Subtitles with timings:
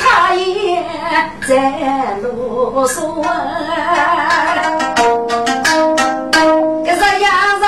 [0.00, 0.82] 他也
[1.46, 3.22] 在啰嗦，
[6.84, 7.26] 这是压
[7.60, 7.62] 上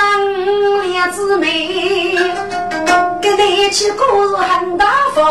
[0.83, 2.17] 两姊妹，
[3.21, 5.21] 跟你去过日很大方，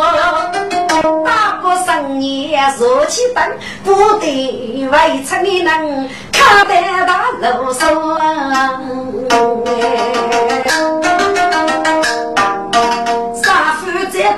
[1.24, 3.42] 大过生年坐起灯，
[3.84, 6.72] 不得为出你能看得
[7.06, 7.84] 大啰嗦。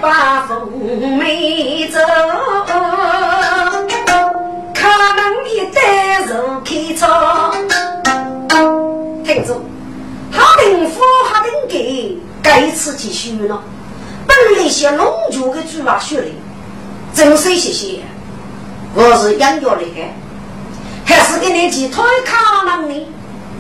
[0.00, 0.46] 把
[1.28, 2.00] 梅走，
[4.72, 6.32] 开门一带入
[6.64, 7.52] 开窗。
[9.22, 9.60] 听住，
[10.30, 13.62] 好定夫好定给，该吃继续了。
[14.26, 16.28] 本来些龙族的猪娃学的，
[17.12, 18.00] 真是谢谢。
[18.94, 19.84] 我是养家的，
[21.04, 23.06] 还是给你几台卡门呢？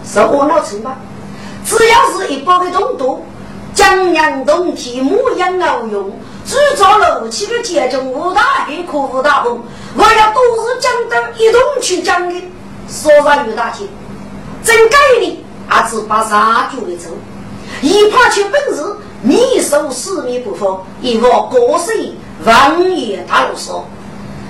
[0.06, 0.96] 是我老成吧？
[1.66, 3.22] 只要是一包的东东。
[3.74, 6.10] 江洋东体，牧羊牛用，
[6.48, 9.62] 铸造了七个结中五大海，可五大风。
[9.94, 12.34] 我要都是讲的一同去讲的，
[12.88, 13.86] 说上有大钱，
[14.64, 17.10] 真该你，还是把杀猪的走。
[17.82, 22.14] 一怕去本事，你受四面不放，一往过水，
[22.46, 23.84] 万也大路说，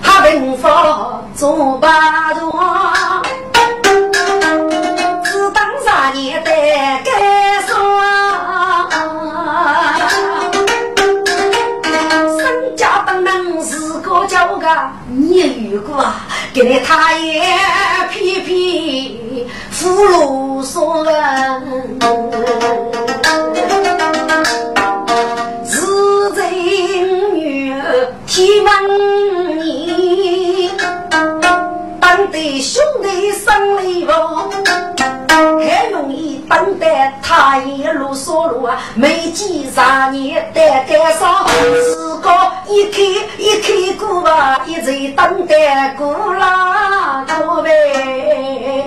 [0.00, 3.22] 他平发做八段，
[5.24, 6.50] 只当三年的
[7.04, 7.76] 该说。
[15.10, 16.04] 你如果
[16.52, 17.42] 给你他也
[18.12, 21.12] 皮皮俘虏所人，
[25.64, 25.76] 是
[26.36, 27.74] 真女
[28.26, 28.68] 提问
[29.58, 30.70] 你，
[32.00, 34.12] 当得兄弟生来不，
[35.60, 41.46] 还容易等待他一路所路啊，没几十年得干啥？
[42.66, 43.00] 一开
[43.38, 48.84] 一开锅吧，一直等待过啦，各位。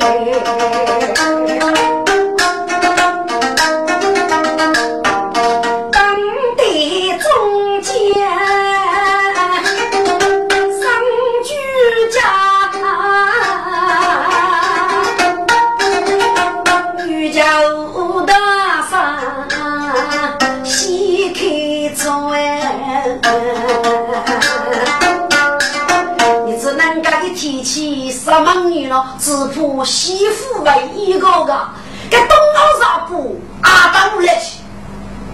[28.32, 29.18] 什么女了？
[29.20, 31.68] 只怕媳妇为一个个，
[32.10, 34.62] 给东欧上不阿当来去，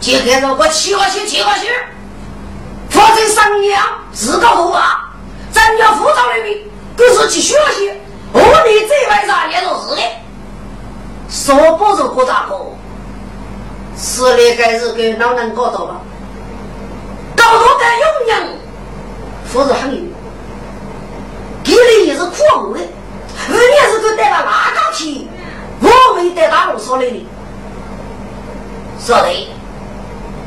[0.01, 1.67] 就给如果去下去去下去，
[2.89, 5.13] 否则商量自个头啊！
[5.51, 6.57] 咱要辅导里面
[6.95, 7.91] 不是去学习，
[8.33, 10.01] 我你这为啥也都是的？
[11.29, 12.55] 说不是郭大哥，
[13.95, 16.01] 是那个是给老人搞到了？
[17.35, 18.59] 搞到的永远
[19.53, 20.17] 不是很有。
[21.68, 22.80] 你的也是苦熬的，
[23.50, 25.28] 二年是都带到哪高去？
[25.81, 27.28] 我没带大路说的的，
[29.06, 29.28] 说的，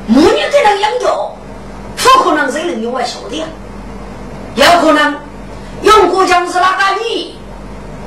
[0.07, 1.37] 母女这样养着，
[1.97, 3.47] 不可能谁能有我晓得呀？
[4.55, 5.17] 有可能
[5.83, 7.39] 用过江是哪个你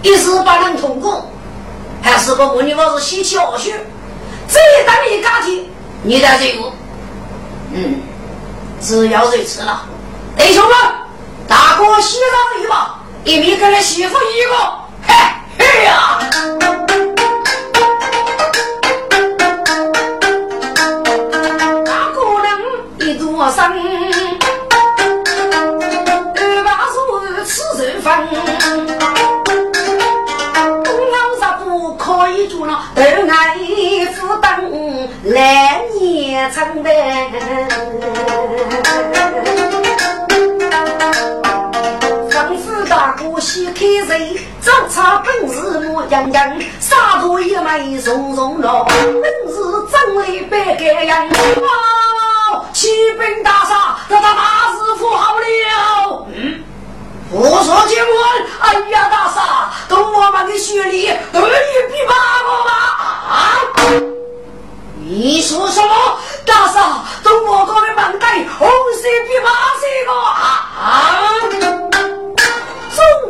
[0.01, 1.29] 一时把人通过，
[2.01, 3.79] 还是个母女我是稀奇恶学，
[4.49, 5.69] 这一单一家庭，
[6.01, 6.71] 你在这个，
[7.73, 8.01] 嗯，
[8.81, 9.85] 只要如此了，
[10.35, 10.75] 弟兄们，
[11.47, 12.99] 大哥洗上礼吧。
[13.25, 14.53] 一米跟了媳妇一个，
[15.07, 15.13] 嘿
[15.57, 16.19] 嘿呀！
[21.85, 22.45] 大姑娘
[22.99, 23.71] 一座山，
[26.35, 26.95] 二把手
[27.45, 28.27] 吃肉饭，
[30.83, 33.55] 东老啥不可以做了，都爱
[34.15, 34.69] 负担
[35.23, 36.89] 来年成的。
[45.03, 49.57] 先开水，早早茶本是模样样，洒脱一枚从容了，本是
[49.91, 51.27] 真理百个样。
[51.27, 52.87] 哇，启
[53.19, 55.43] 禀大厦，这他大师傅好了。
[56.33, 56.63] 嗯，
[57.31, 58.13] 我说结婚，
[58.61, 61.51] 哎呀，大厦，跟我们的学历都一
[61.91, 62.13] 比八
[62.43, 62.71] 个吗？
[63.29, 63.35] 啊？
[65.05, 66.17] 你说什么？
[66.45, 70.69] 大嫂，等我哥的门带红色比八十个啊？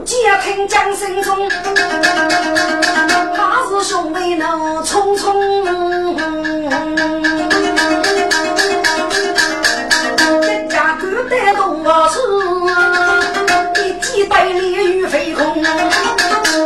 [0.06, 1.50] 皆听将声中，
[3.34, 5.64] 他是兄为能匆匆，
[10.42, 12.20] 人家狗带动我是，
[13.82, 15.64] 一提带鲤鱼飞空，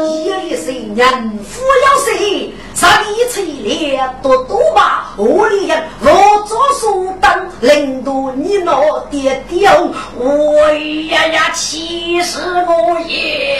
[0.03, 2.51] 一里新人富有谁？
[2.79, 6.07] 十里吹烈多多吧，屋里人我
[6.47, 9.67] 做书当，领导你那爹爹，
[10.15, 10.71] 我
[11.09, 13.57] 呀呀气死我也，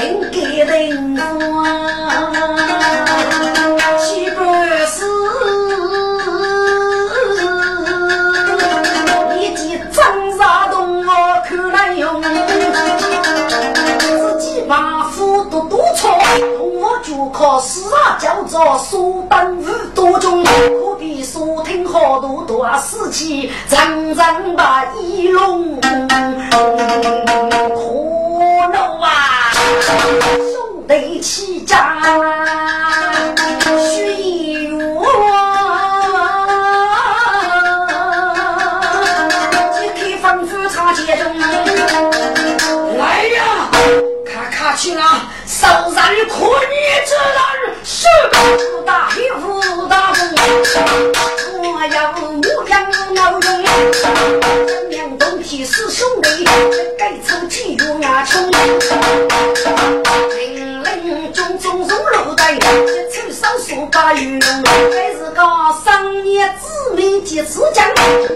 [0.00, 1.22] 人给人啊，
[4.00, 4.42] 岂不
[4.86, 5.04] 是？
[9.38, 11.12] 一记真杀动我
[11.48, 12.20] 可难用，
[14.00, 16.10] 自己把斧都多错。
[17.04, 25.90] 就靠四啊，叫做苏丹五多中，可比苏听好多多死气，常常把一龙可
[28.72, 29.52] 怒啊，
[29.84, 32.00] 兄弟齐家
[33.78, 35.04] 须我，
[39.94, 41.38] 几番吩咐他接中，
[42.98, 43.68] 来呀，
[44.24, 45.28] 咔咔去啊！
[46.14, 46.74] 受人苦逆
[47.04, 50.30] 之人，是不大黑不大红。
[51.60, 53.64] 我要我养老用，
[54.64, 56.48] 这两东西是兄弟，
[56.96, 58.48] 该出几月啊穷。
[60.36, 64.48] 林林中中中路带，一抽少数把运用，
[64.92, 65.42] 还是个
[65.84, 67.84] 商业子民及自将，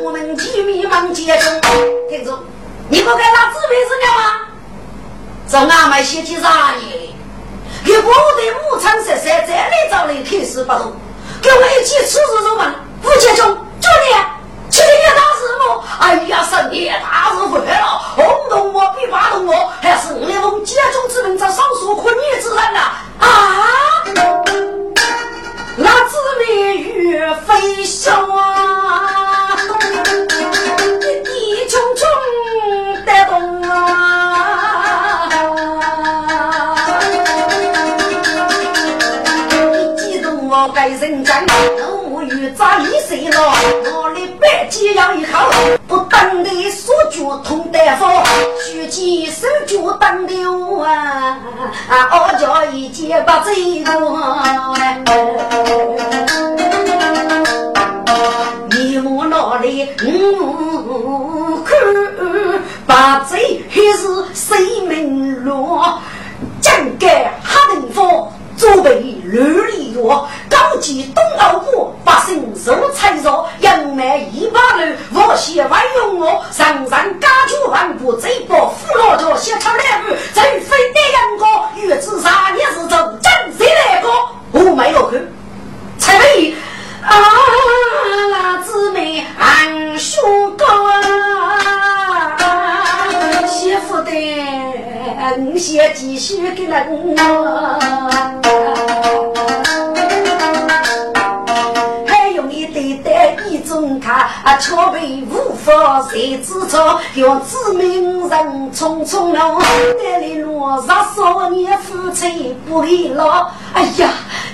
[0.02, 1.60] 我们居民忙接中。
[2.08, 2.36] 听着，
[2.88, 4.48] 你不该拿纸皮子了吗？
[5.46, 7.14] 在俺们写几啥呢？
[7.84, 10.92] 给我的母亲十三，再来找你开始不同，
[11.42, 13.46] 跟我一起吃日肉们，吴杰中，
[13.80, 14.14] 祝你
[14.70, 14.86] 七月
[15.16, 17.84] 大日母，哎呀，生年大日快乐，
[18.14, 22.80] 轰动我比发动我，还是我们家中之人在少数可逆之人呐
[23.20, 23.26] 啊！
[25.76, 29.56] 那子美玉飞翔啊，
[31.00, 34.17] 一地匆匆带动啊。
[40.60, 41.46] 我该人讲，
[42.10, 43.52] 我与咱一岁了，
[43.94, 45.38] 我的白鸡要一口，
[45.86, 48.04] 不等的手脚通大夫，
[48.66, 51.38] 虚起手脚当流啊！
[52.10, 54.18] 我叫一结把嘴过，
[58.72, 61.78] 你我哪里嗯看
[62.84, 66.00] 把嘴还是谁门落？
[66.60, 67.06] 讲给
[67.44, 68.32] 哈人佛。
[68.58, 72.36] 准备绿里药，高级东欧国，发生
[72.66, 81.46] 肉菜肉，杨梅一把绿，我写万用我，上上家猪万步，这波俘虏着写出两句，最非的杨哥，
[81.80, 84.08] 月子杀也是走真谁来个？
[84.50, 85.20] 我没有去，
[85.98, 86.54] 才被
[87.02, 87.14] 啊，
[88.30, 91.00] 那姊妹俺兄哥啊，
[94.08, 94.88] 媳妇的。
[95.36, 96.84] 你先继续给人还
[104.08, 106.98] 一种卡，却被无法谁知道？
[107.14, 109.58] 要知名人匆匆了，
[110.02, 113.50] 带来落上少年夫妻不离老。
[113.74, 114.08] 哎呀，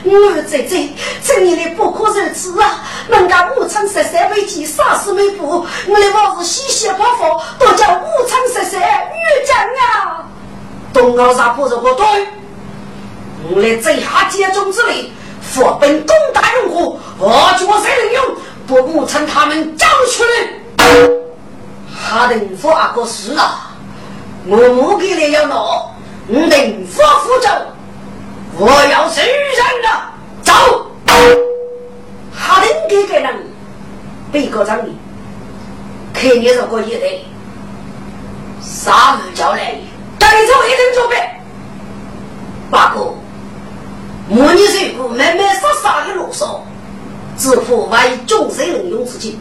[0.05, 0.93] 我在这，
[1.23, 2.83] 这你的不可如此啊！
[3.09, 10.25] 人家五常十三为妻，杀死没补，我的娃是西西不服，都叫五常十三女将啊！
[10.93, 12.05] 东奥啥不是不对？
[13.51, 18.25] 我来这下接中之力，佛本攻打用户，我角色能用，
[18.66, 20.30] 不不趁他们交出来。
[21.97, 23.71] 哈登佛阿哥死啊，
[24.47, 25.94] 我母给你要闹，
[26.28, 27.49] 我等佛扶走，
[28.59, 30.12] 我要谁人了？
[30.42, 30.52] 走！
[32.35, 33.35] 哈登给个人。
[34.33, 34.97] 被告张你，
[36.12, 37.06] 看你这个一代，
[38.61, 39.76] 啥人叫来？
[40.18, 41.16] 带走一人准备，
[42.71, 43.14] 八哥，
[44.28, 46.59] 模拟水库慢慢杀杀的啰嗦，
[47.37, 49.38] 只怕万一众生能用自己，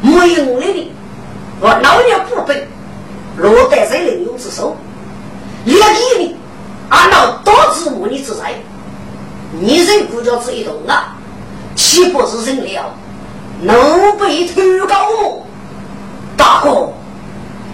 [0.00, 0.92] 没有我的，
[1.60, 2.66] 我老娘不背，
[3.36, 4.76] 落得谁能用之手，
[5.64, 6.34] 一个一
[6.90, 8.54] 俺老多子母你之在，
[9.52, 11.16] 你人国家之一动啊，
[11.74, 12.94] 岂不是人了？
[13.62, 13.72] 奴
[14.18, 15.46] 被投高我，
[16.36, 16.92] 大哥，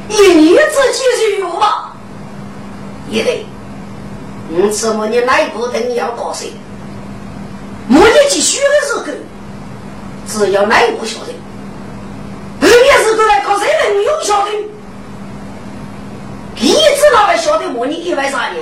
[0.09, 1.93] 一女子几句话，
[3.09, 3.47] 也得。
[4.49, 6.53] 你怎么你哪一步等要高谁？
[8.31, 9.03] 继续的时候，
[10.29, 11.35] 只要哪一步晓得，
[12.61, 14.51] 二年时候来考谁能有晓得？
[16.55, 18.59] 一直老还晓得模拟一百啥呢？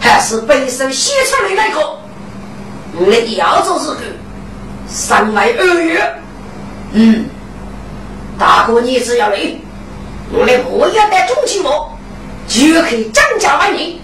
[0.00, 1.80] 还是本身写出来那个？
[2.96, 3.98] 我们要做日子，
[4.88, 6.14] 三来二月。
[6.94, 7.26] 嗯，
[8.36, 9.38] 大哥，你只要来，
[10.32, 11.96] 我们不要带中期末，
[12.48, 13.96] 就可以涨价万年。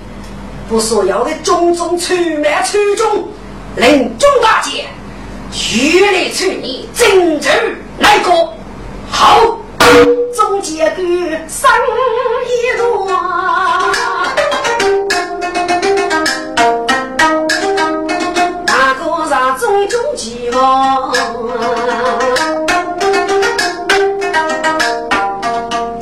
[0.69, 3.29] 不说要的种种出卖出中，
[3.77, 4.87] 令中大姐
[5.51, 7.53] 全力催你真正
[7.99, 8.55] 来过
[9.11, 9.59] 好。
[10.35, 11.03] 总结个
[11.47, 11.71] 生
[12.47, 13.07] 意多，
[18.67, 21.13] 大哥上中中期望，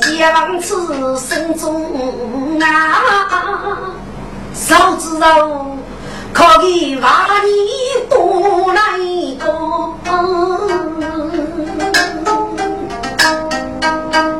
[0.01, 3.93] 结王子心中啊，
[4.55, 5.77] 手指头
[6.33, 7.49] 可以把你
[8.09, 8.81] 多来
[9.39, 9.45] 个。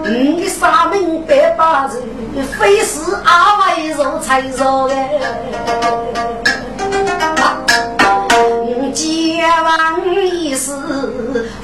[0.06, 2.02] 你三名白八字，
[2.60, 5.20] 非是阿外肉才肉哎！
[8.94, 10.72] 结王一世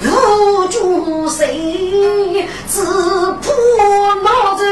[0.04, 2.48] 无主谁？
[2.68, 3.52] 只怕
[4.24, 4.64] 老子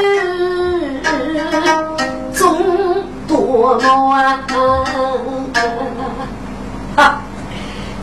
[3.76, 4.48] 多恼啊！
[6.96, 7.22] 哈！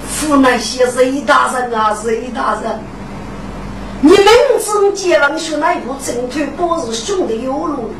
[0.06, 2.78] 府那些谁大人啊，谁大人？
[4.00, 4.18] 你明
[4.60, 7.90] 知结王兄那一步正腿不是兄弟有路，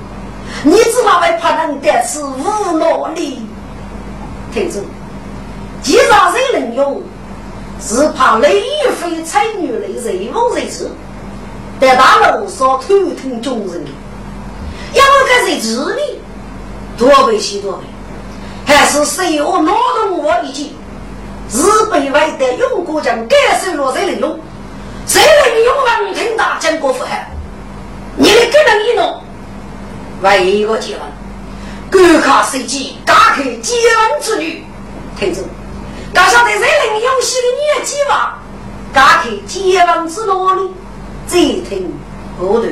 [0.62, 3.46] 你知道为怕人得是无脑力。
[4.52, 4.80] 听着，
[5.82, 7.02] 既然谁能用，
[7.80, 10.90] 是怕雷雨飞彩女来随风随事，
[11.80, 12.88] 但大路上头
[13.20, 13.82] 疼众人，
[14.92, 16.20] 要个谁治理？
[16.96, 17.78] 多为许多为，
[18.66, 20.70] 还是谁我劳动我一句，
[21.50, 24.38] 日本外的永国将感受落谁能用？
[25.06, 27.30] 谁能用王天大将国富海？
[28.16, 29.22] 你的个人一弄，
[30.22, 31.02] 为一个结婚，
[31.90, 34.64] 高考设计打开结婚之旅，
[35.18, 35.42] 听着，
[36.12, 38.38] 大晓得谁能用心的年纪吧？
[38.92, 40.70] 打开结婚之路呢？
[41.26, 41.92] 再听
[42.38, 42.66] 后头，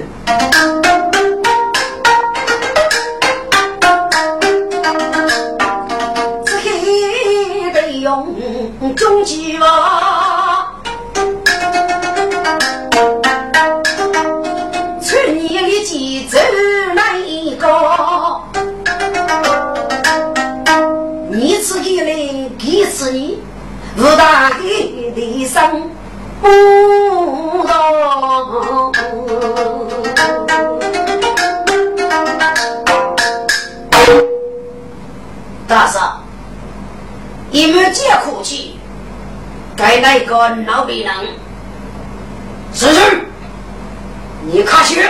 [8.95, 10.69] 中计吗？
[15.01, 16.39] 春泥里几走
[16.95, 17.69] 那一个？
[21.31, 22.05] 你自己的
[22.59, 23.39] 给自己，
[23.97, 25.91] 不大给的生
[26.41, 26.49] 不
[27.67, 28.93] 懂。
[35.67, 36.21] 大嫂，
[37.51, 38.72] 你们借口气。
[39.77, 41.15] 该那个老辈人？
[42.75, 43.27] 是是，
[44.51, 45.07] 你看去。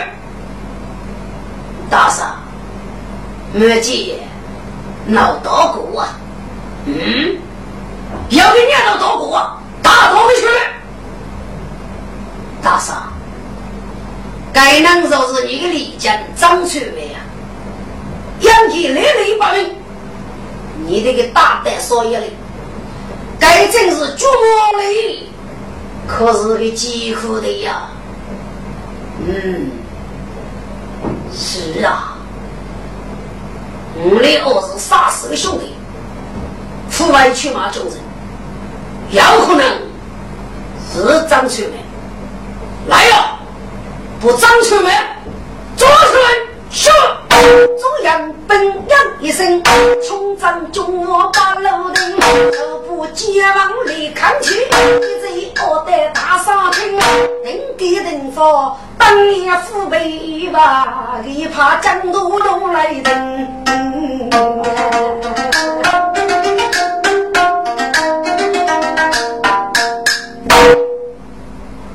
[1.89, 2.25] 大嫂，
[3.53, 4.17] 没见
[5.07, 6.09] 闹多过啊？
[6.87, 7.37] 嗯，
[8.31, 10.47] 要给你闹多过，打多回去。
[12.63, 13.13] 大嫂，
[14.53, 17.21] 该能说是你的李家张翠梅啊？
[18.41, 19.67] 养起来了一把人，
[20.87, 22.23] 你这个大胆说一的，
[23.43, 25.27] 该真是绝望嘞，
[26.07, 27.89] 可是个疾苦的呀。
[29.27, 29.73] 嗯。
[31.35, 32.19] 是啊，
[33.97, 35.75] 我的儿子杀死个兄弟，
[36.91, 37.95] 出外去骂众人，
[39.11, 39.67] 有可能
[40.93, 41.73] 是张翠梅
[42.87, 43.39] 来了，
[44.21, 44.91] 不张春梅，
[45.77, 46.29] 抓出来，
[46.71, 46.91] 是。
[47.33, 49.65] 中央本扬一声，
[50.07, 52.17] 冲战中我把楼顶，
[53.03, 56.97] 手不接往里看去，一贼恶得大沙坪，
[57.45, 63.51] 人给人说，当年父辈吧，你怕江都东来人。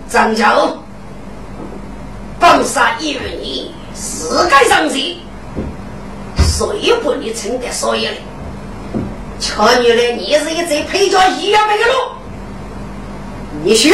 [0.10, 0.76] 张角，
[2.38, 3.24] 放杀一人，
[3.96, 5.18] 世界上谁？
[6.38, 8.18] 谁不你称得所有的？
[9.40, 11.94] 瞧你嘞，你是一只赔钱一样没个路，
[13.64, 13.94] 你去，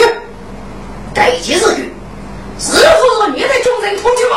[1.13, 1.93] 改几日去，
[2.59, 4.33] 是不是你在中人头去不？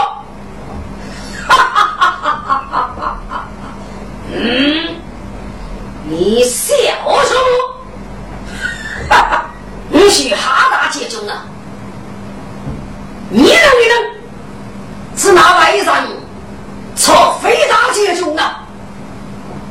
[1.49, 3.49] 哈哈哈哈哈哈哈哈哈。
[4.35, 4.97] 嗯，
[6.09, 6.75] 你笑
[7.25, 7.49] 什么？
[9.09, 9.51] 哈哈，
[9.89, 11.45] 你是哈达街中啊？
[13.31, 13.97] 你等一等，
[15.17, 16.03] 是哪外甥，
[16.97, 18.66] 朝肥大街中啊？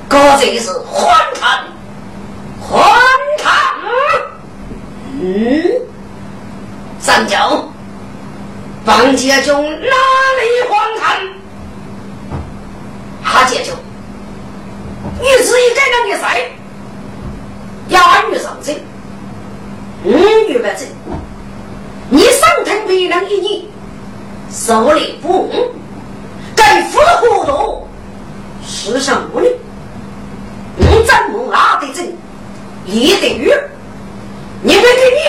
[0.07, 1.65] 哥这是欢谈，
[2.61, 2.79] 欢
[3.37, 3.53] 谈。
[5.19, 5.63] 嗯，
[6.99, 7.35] 三九，
[8.85, 11.17] 王家中哪里荒唐？
[13.23, 13.73] 哈杰中，
[15.19, 16.41] 你自己该让你赛，
[17.89, 18.75] 押玉上阵，
[20.03, 20.11] 五
[20.49, 20.87] 月半阵，
[22.09, 23.65] 你上腾别人一年，
[24.51, 25.49] 手里不
[26.55, 27.87] 该付活动
[28.65, 29.47] 是什么呢？
[31.15, 32.13] 五战木拉的阵，
[32.85, 33.53] 李德玉。
[34.61, 35.19] 你会给你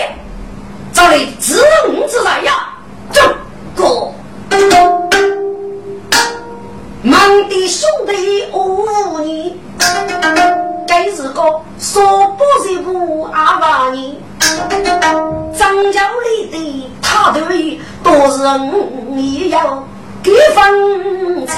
[0.91, 2.73] 找来自问自答呀？
[3.11, 3.21] 走
[3.75, 4.11] 哥，
[7.03, 8.85] 忙的兄弟无
[9.21, 9.59] 你，
[10.87, 11.41] 该是个
[11.79, 14.19] 说不是不阿爸你。
[15.57, 19.87] 张家里的他对多人也要
[20.23, 21.55] 给分钱。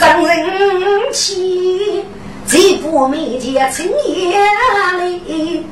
[0.00, 2.02] 生人气，
[2.46, 4.40] 最不面前青眼
[5.04, 5.66] 里，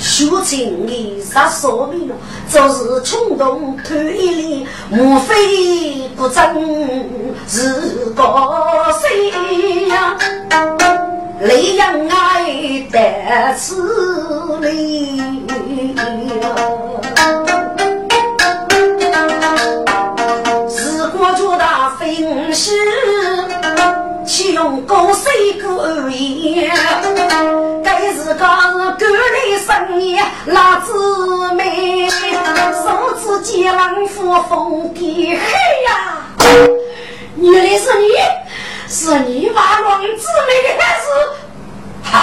[0.00, 2.14] 抒情的啥说明了？
[2.50, 6.54] 就是冲动贪恋，莫非不争
[7.46, 8.24] 是个
[9.02, 10.16] 谁呀？
[11.42, 15.22] 泪眼爱得此里。
[22.56, 22.70] 是，
[24.26, 25.28] 岂用高手
[25.62, 26.70] 过言？
[27.84, 28.48] 该是个是干
[29.32, 30.92] 来生意那姊
[31.54, 35.38] 妹，手指尖浪扶风的黑
[35.84, 36.22] 呀！
[37.36, 38.08] 原来是你，
[38.88, 41.06] 是你把王姊妹的孩子，
[42.02, 42.18] 嗨，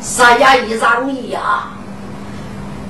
[0.00, 1.70] 啥呀一张你呀？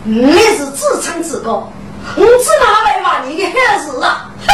[0.05, 1.71] 你是自称自高，
[2.17, 4.29] 我只拿来骂你的孩子啊！
[4.49, 4.53] 哼！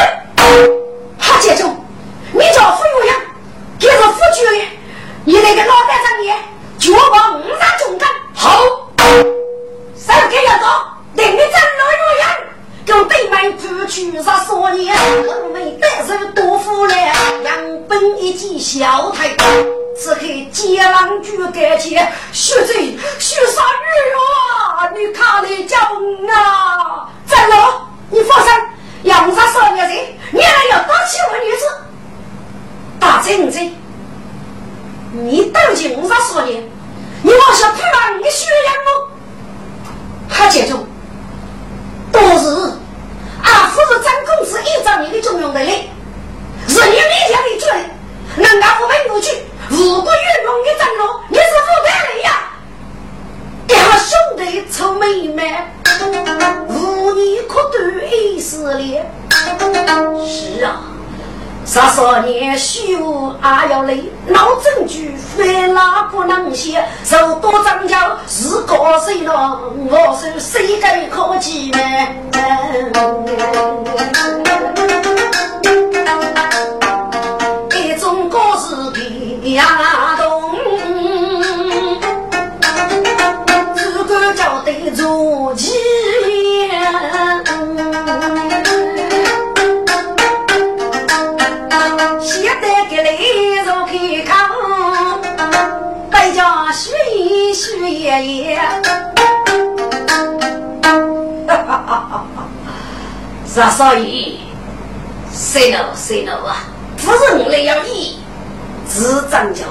[1.18, 1.74] 他接中，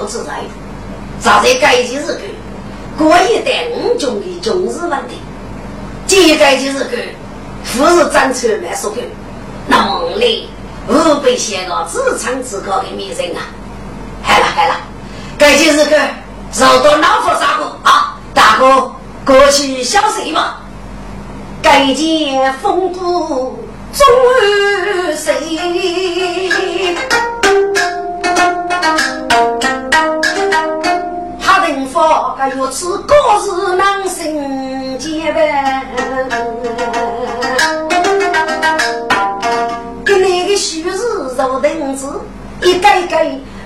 [0.08, 0.32] 长教自在，
[1.20, 2.20] 咋在改几日个？
[2.96, 5.20] 过一等中的中日问题，
[6.06, 6.96] 这个就是个
[7.62, 9.02] 富士战车来说的，
[9.68, 10.48] 那么嘞，
[10.88, 13.40] 五百些个自唱自考的名人啊，
[14.22, 14.74] 嗨了嗨了，
[15.38, 15.96] 这就是个
[16.52, 18.92] 受到老佛啥个啊，大哥
[19.24, 20.56] 过去消息嘛，
[21.62, 24.06] 改件风骨终
[24.42, 25.60] 于谁？
[32.36, 35.84] 还有此高士难生结伴，
[40.04, 40.92] 跟那个虚日
[41.36, 42.20] 如凳子，
[42.62, 43.16] 一个一个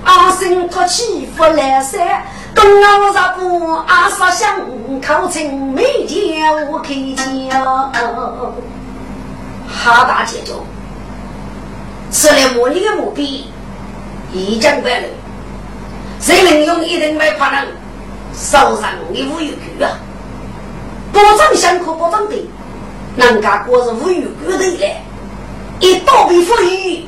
[0.05, 4.61] 阿生托起福来山，东澳啥不阿啥乡，
[5.07, 7.92] 口称每天我开讲，
[9.68, 10.64] 哈大姐中，
[12.11, 13.25] 吃了模拟的目标，
[14.33, 15.09] 一将败了，
[16.18, 17.82] 谁能用一人来怕人？
[18.35, 19.99] 手上的无语句啊，
[21.12, 22.37] 保障相可保障的，
[23.16, 24.97] 人家过是无语句的嘞，
[25.81, 27.05] 一刀被赋予，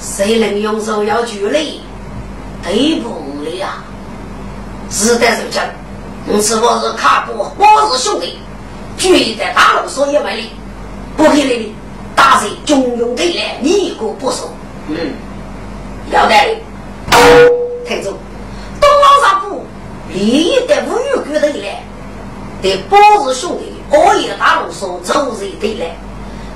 [0.00, 1.80] 谁能用手要举例？
[2.62, 3.08] 对不
[3.42, 3.50] 了。
[3.56, 3.82] 呀，
[4.90, 5.64] 是的，是讲，
[6.26, 8.38] 你是我是卡布，我是兄弟，
[8.96, 10.50] 举在大路上也卖力，
[11.16, 11.74] 不给你的，
[12.14, 14.50] 大贼中用得来，你一个不说，
[14.88, 14.96] 嗯，
[16.12, 16.34] 要得，
[17.86, 18.12] 太重，
[18.80, 19.64] 东老上府，
[20.12, 21.82] 利益的无语举得来，
[22.62, 25.96] 对包子兄弟，我也大路所走日得来，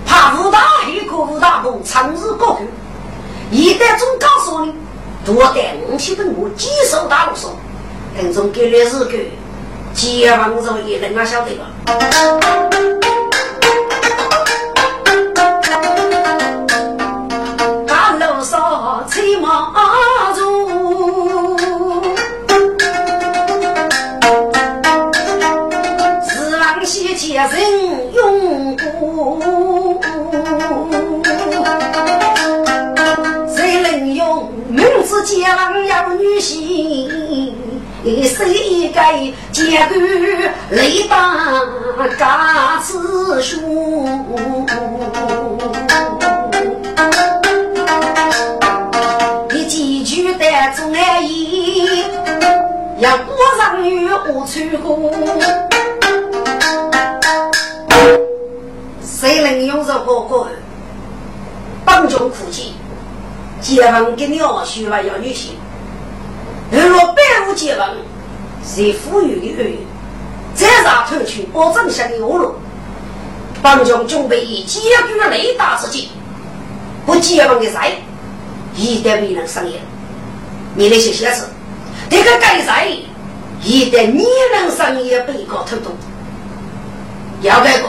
[0.06, 4.72] 怕武大黑可武大鹏长日过去，一旦总告诉你。
[5.24, 7.54] 多带五千本我接手大路说，
[8.18, 9.12] 等中给的日狗，
[9.94, 11.70] 解放着也人啊晓得吧？
[38.04, 39.94] 婿，谁该结个
[40.70, 41.60] 雷打
[42.18, 44.66] 嘎子兄？
[49.50, 50.44] 你几句的
[50.76, 52.10] 中安言，
[52.98, 53.20] 要我
[53.58, 55.12] 让女无出过。
[59.04, 60.48] 谁能用这火锅
[61.84, 62.74] 帮助苦气？
[63.60, 65.52] 结婚跟鸟需要要女性，
[66.72, 67.14] 如若
[67.52, 67.86] 白无结婚，
[68.64, 69.78] 是富裕的儿女，
[70.56, 72.54] 这啥特权保证下的恶路，
[73.60, 76.08] 帮助准备以结局雷达之际，
[77.04, 78.02] 不结婚的谁，
[78.74, 79.78] 一定没能生业。
[80.74, 81.46] 你那些先生，
[82.08, 82.88] 这个该在，
[83.62, 85.90] 一旦你能生业被告偷渡，
[87.42, 87.88] 要改个，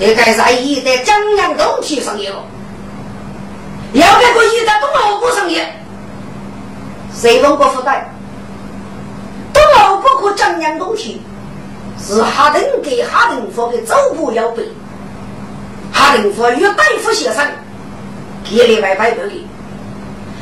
[0.00, 2.42] 这个在一旦江阳东提上业了。
[3.92, 5.70] 要这个一代东老国生业，
[7.14, 8.12] 谁问过负担？
[9.92, 11.20] 东老国可张扬东西，
[12.00, 14.64] 是哈登给哈登佛的走步要背，
[15.92, 17.46] 哈登佛与大夫先生
[18.44, 19.46] 给你外摆这里，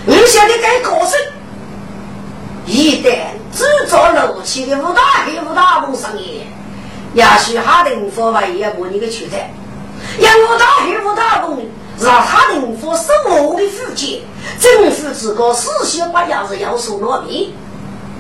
[0.07, 1.19] 你晓得该高升，
[2.67, 3.13] 一旦
[3.53, 6.43] 制造楼气的五大黑五大梦生意，
[7.15, 9.53] 也许哈登佛外也不你个取代，
[10.19, 11.59] 要五大黑五大梦。
[12.03, 14.21] 让他能否生活的福建，
[14.59, 17.53] 政府自个四千八样是要素糯米。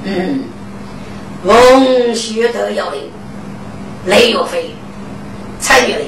[0.05, 0.45] 嗯，
[1.45, 3.11] 文学都要领，
[4.07, 4.75] 雷岳飞
[5.59, 6.01] 参与的，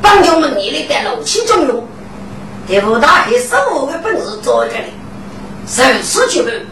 [0.00, 1.86] 帮助们你的在六七中用，
[2.66, 4.84] 对不大黑生活的本事做一个的，
[5.66, 6.66] 首次出门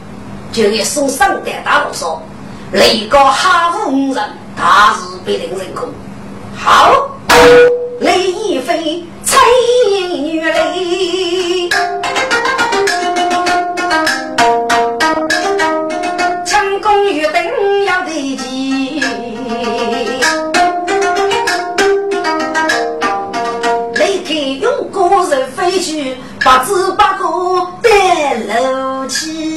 [0.52, 2.22] 就给送上代大路说，
[2.72, 4.24] 雷高哈五人，
[4.56, 5.88] 大日必定成功。
[6.56, 7.10] 好。
[8.00, 9.36] 雷一飞，彩
[10.14, 11.68] 女雷，
[17.40, 19.00] 功与登要得急。
[23.94, 24.98] 雷开用个
[25.30, 27.24] 人飞去，八字八个
[27.82, 29.50] 带楼去。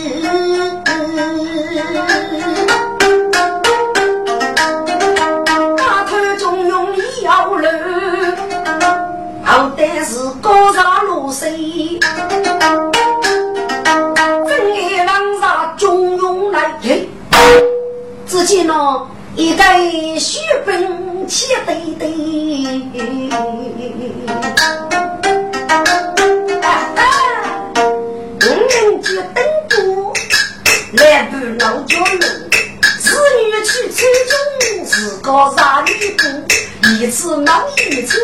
[10.05, 11.97] 是高上露水，
[18.45, 19.63] 只见那一个
[20.19, 22.11] 血本气堆堆，五
[28.67, 30.13] 人就登过，
[30.91, 32.19] 来不老叫人，
[32.99, 33.95] 子女去村
[34.27, 34.35] 中，
[34.87, 36.27] 自个杀女工，
[36.99, 38.19] 一次忙一次。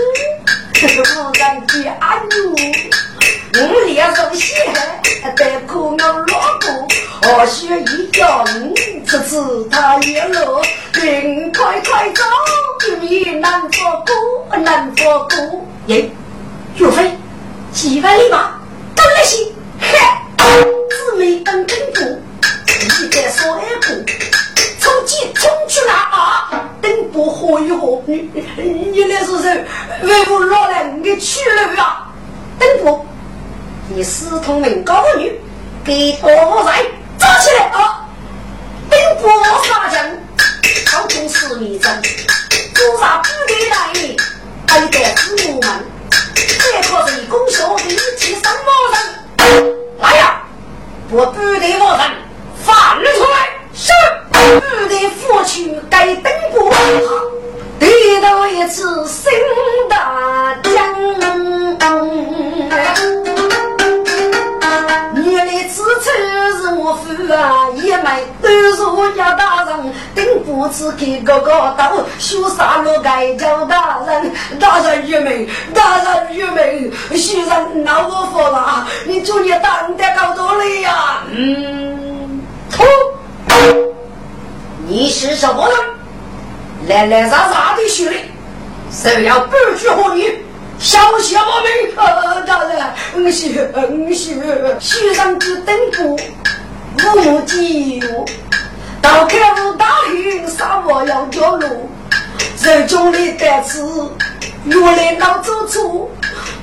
[0.82, 2.56] 无人见阿牛，
[3.54, 4.66] 我脸上血，
[5.36, 6.24] 得苦我老
[6.62, 6.88] 公，
[7.24, 8.74] 我学一叫你
[9.06, 10.62] 次次他一路，
[10.94, 12.24] 人快快走，
[13.02, 15.66] 你难做过，难做过。
[15.88, 16.10] 耶，
[16.78, 17.12] 岳飞，
[17.74, 18.52] 几万里马，
[18.96, 19.38] 都来些，
[35.90, 36.99] 给多来
[75.74, 81.24] 大人愚昧，虽然闹我服了，你祝你当得高多了呀？
[81.32, 82.84] 嗯，吐，
[84.88, 85.78] 你是什么人？
[86.88, 88.18] 来来啥啥的学历？
[88.92, 90.32] 谁要不去和你？
[90.80, 92.82] 小小民，呃，大人，
[93.16, 96.18] 我是我是西上之登步，
[97.18, 98.26] 无计我，
[99.02, 101.90] 到开无大雨，沙漠要着路，
[102.64, 103.84] 人中的单词，
[104.66, 106.10] 越来老做错。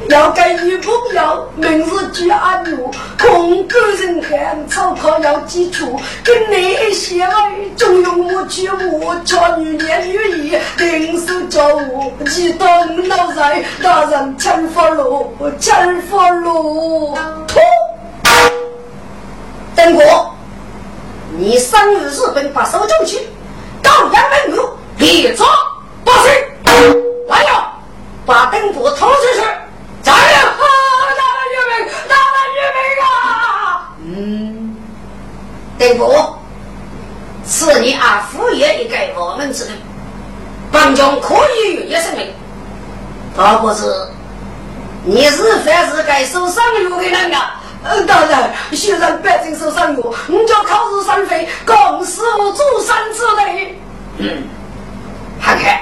[0.08, 2.76] 要给女朋友，明日举阿牛，
[3.18, 10.14] 空个人看，草考要基础，跟那些位总用我去我教女年女
[10.48, 17.58] 义，定手叫我，记得脑袋，大人请发落，请发落，吐！
[19.74, 20.36] 邓国，
[21.36, 23.18] 你上日日本把手中去，
[23.82, 25.44] 高阳门路，立着
[26.04, 26.30] 不行，
[27.28, 27.72] 来了，
[28.24, 29.40] 把邓国拖出去。
[30.04, 33.90] 大人，大人岳明，大人岳明啊！
[34.04, 34.76] 嗯，
[35.76, 36.38] 邓伯，
[37.44, 39.72] 此你阿父爷一个我们之人，
[40.70, 42.32] 本将可以与你生命。
[43.36, 43.84] 他不是，
[45.04, 47.60] 你是凡是该受伤药的人啊？
[47.84, 52.22] 嗯，大人，虽然百姓受伤药，你就考试三费，共事
[52.54, 53.78] 做三之类。
[54.18, 54.42] 嗯，
[55.40, 55.78] 看看。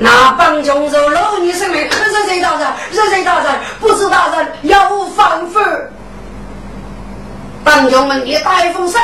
[0.00, 2.68] 那帮凶手搂你生命，是谁大人？
[2.92, 3.52] 是谁大人？
[3.80, 5.60] 不是大人，要反复。
[7.64, 9.00] 帮凶们，你打一封信，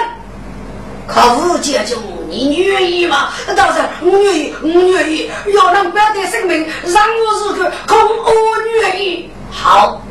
[1.07, 1.97] 可无解救
[2.29, 3.31] 你愿意吗？
[3.57, 5.31] 大人，我愿意，我愿意。
[5.55, 9.31] 要能保的生命，让我日去，空我愿意。
[9.51, 10.03] 好，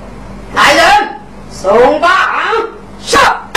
[0.56, 0.86] 来人，
[1.52, 2.10] 送榜
[3.02, 3.50] 上，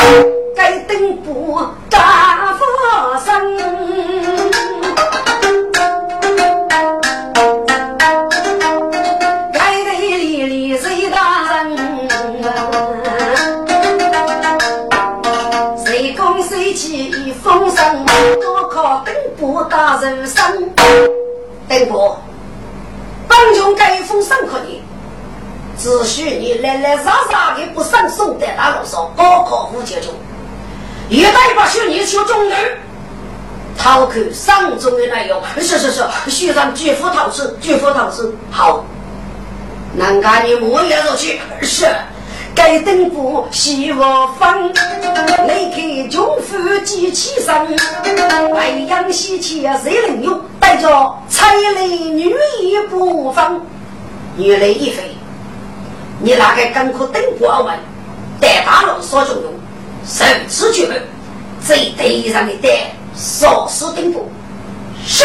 [0.57, 3.57] 该登步大佛生。
[18.07, 20.71] 高考登步大人生，
[21.69, 22.17] 登步，
[23.29, 24.83] 本将该封赏可你，
[25.79, 30.15] 只许你来来杀杀的不上送在大路上高考无解中，
[31.09, 32.79] 一旦把许你学中人，
[33.77, 35.43] 逃口上中的内容。
[35.57, 38.33] 是是是，学长绝不逃失，绝不逃失。
[38.51, 38.85] 好，
[39.95, 41.41] 能干你莫要入去。
[41.63, 41.87] 是。
[42.57, 44.73] 该登步西我方，
[45.47, 47.55] 雷开军夫机起身，
[48.53, 50.41] 白羊西气谁能用？
[50.59, 53.61] 带着彩雷女一不放，
[54.37, 55.15] 女来一飞，
[56.19, 57.73] 你那个赶快登步而为？
[58.41, 59.53] 带大龙所中用，
[60.07, 61.01] 神之绝门，
[61.63, 64.31] 最对上的带少时登步。
[65.07, 65.25] 是，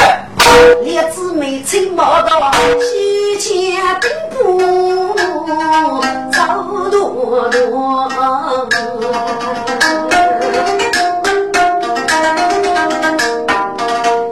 [0.84, 4.60] 列子没亲毛到西前登步
[6.32, 6.42] 走
[6.90, 8.10] 多多，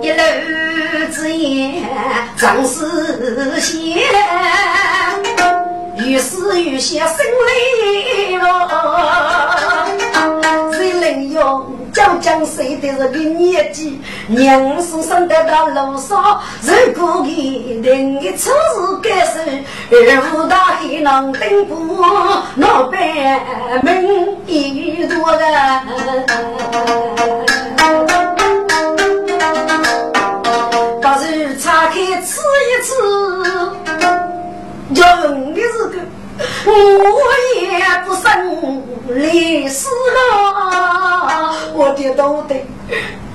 [0.01, 0.21] 一路
[1.12, 1.84] 之言
[2.38, 3.99] 正是些，
[5.97, 8.45] 于是有些心里了，
[10.71, 11.78] 谁能用？
[11.99, 19.41] 叫江谁的这个年纪，娘是生得到路上，如果一定的车子改手，
[19.91, 19.97] 二
[20.33, 22.01] 五大黑能登步，
[22.55, 22.97] 老板
[23.83, 24.07] 们
[24.47, 25.43] 一多人，
[31.01, 31.25] 把手
[31.59, 32.93] 岔开吃一吃，
[34.95, 35.67] 用的是。
[36.65, 36.71] 我
[37.59, 37.67] 也
[38.05, 38.29] 不生
[39.09, 42.65] 历史了，我的都得，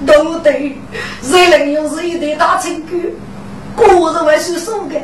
[0.06, 0.76] 都得，
[1.22, 3.00] 谁能又是一对大成功？
[3.76, 4.94] 个人还是输的，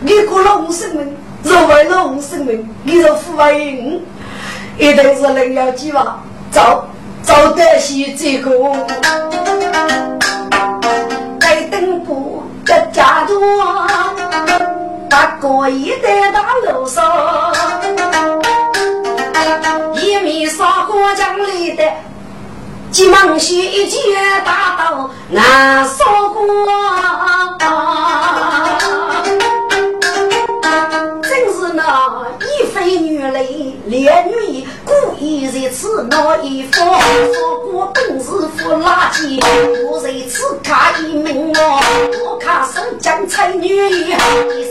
[0.00, 4.00] 你过了五十年，若为龙生命，你就富为
[4.78, 6.88] 一定是人要计划，走
[7.22, 8.50] 走得起这个，
[11.38, 13.38] 该等不得家多。
[15.08, 17.04] 大哥一在大路上，
[20.46, 21.82] 一面杀过江里的，
[22.92, 24.00] 急忙写一件
[24.44, 26.46] 大刀难扫过。
[31.22, 37.00] 真是那一飞女雷连女故意在此闹一方，
[37.32, 39.40] 说过本是副垃圾，
[39.88, 41.80] 我在此卡一名哦，
[42.24, 44.12] 我卡手将才女，一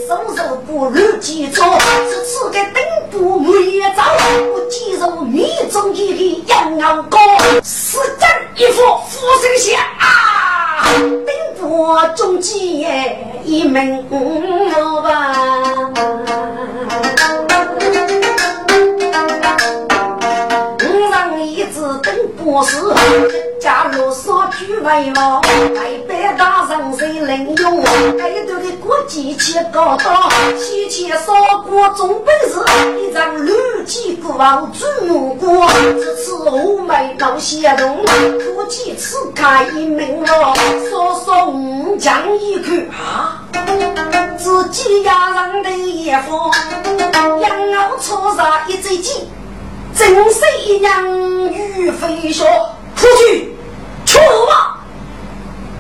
[0.08, 1.66] 手手不如几错，
[2.10, 4.04] 是此个顶部没走，
[4.54, 7.18] 我记入密中一个杨傲哥，
[7.64, 12.86] 是真一副富生相啊，顶部中几
[13.46, 15.86] 一门路吧。
[22.48, 27.84] 我是假如说句为了台北大人谁能用？
[28.16, 31.34] 该头的国际去高到，提前烧
[31.68, 32.60] 过总本事，
[33.02, 33.52] 一张绿
[33.88, 35.68] 旗国王朱木过，
[36.00, 38.06] 这次我没到协同，
[38.56, 40.54] 估计此开一门了，
[40.88, 43.46] 说说五将一看啊，
[44.38, 46.52] 自己家人的也放，
[47.42, 49.28] 养老车上一嘴劲。
[49.98, 51.04] 真是一样
[51.52, 52.44] 鱼飞雪，
[52.98, 53.55] 出去，
[54.16, 54.78] 出吧！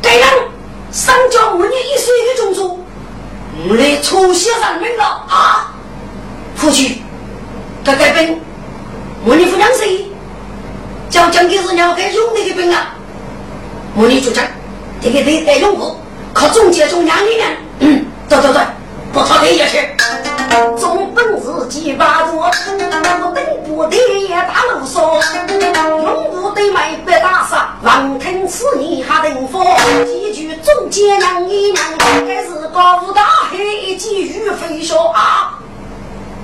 [0.02, 0.28] 该人
[0.91, 2.84] 上交五年一岁的种族，
[3.67, 5.74] 我来出血人命了啊！
[6.58, 7.02] 出去，
[7.84, 8.39] 该该兵，
[9.26, 10.06] 我你夫两岁，
[11.10, 12.93] 叫讲的是两个兄弟的兵啊！
[13.95, 14.43] 我你就讲，
[15.02, 15.98] 这个得带用过，
[16.34, 18.62] 靠中间中两年，嗯，对对对，
[19.15, 19.95] 不差这一去。
[20.78, 25.23] 总本事几把多，我等不得也打啰嗦，
[26.04, 29.63] 用不得买不打杀，王腾吃你还能否？
[30.06, 31.82] 几句中间娘一娘，
[32.28, 35.60] 该是高大黑几鱼飞雪啊！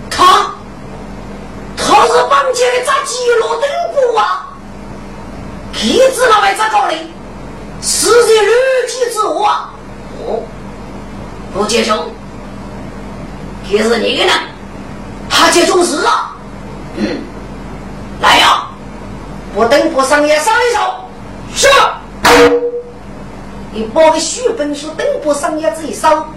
[0.10, 0.54] 他
[1.76, 4.48] 他是绑架的咋几落等不啊？
[5.74, 6.94] 皮子那位咋搞的？
[7.82, 8.50] 是在绿
[8.88, 9.74] 皮之后啊？
[10.26, 10.42] 哦，
[11.54, 12.10] 不接受。
[13.72, 14.34] 也是你的呢，
[15.30, 16.32] 他接重视了。
[16.98, 17.08] 嗯，
[18.22, 18.68] 来呀，
[19.56, 21.10] 我等不上也上一手。
[21.56, 21.68] 是。
[23.74, 26.28] 你包个书本书，等不上也自己烧，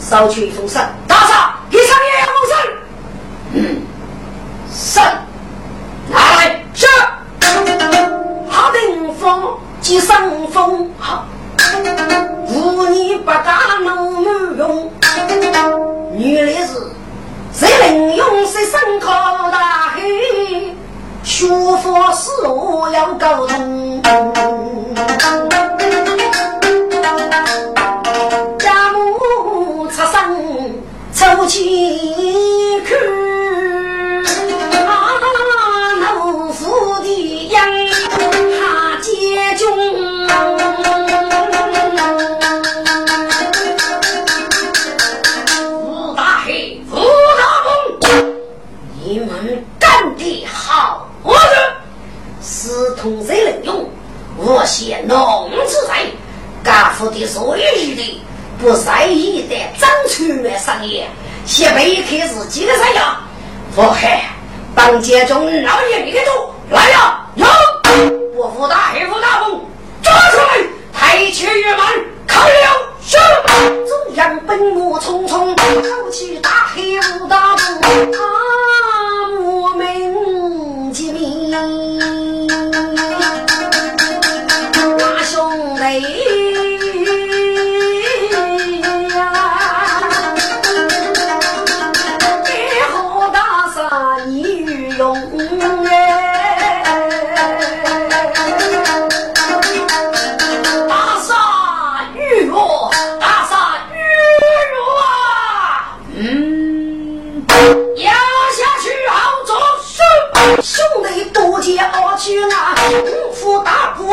[0.00, 0.80] 烧去一封信。
[1.06, 2.56] 大嫂，给上爷一封信。
[3.52, 3.82] 嗯，
[4.72, 5.02] 信，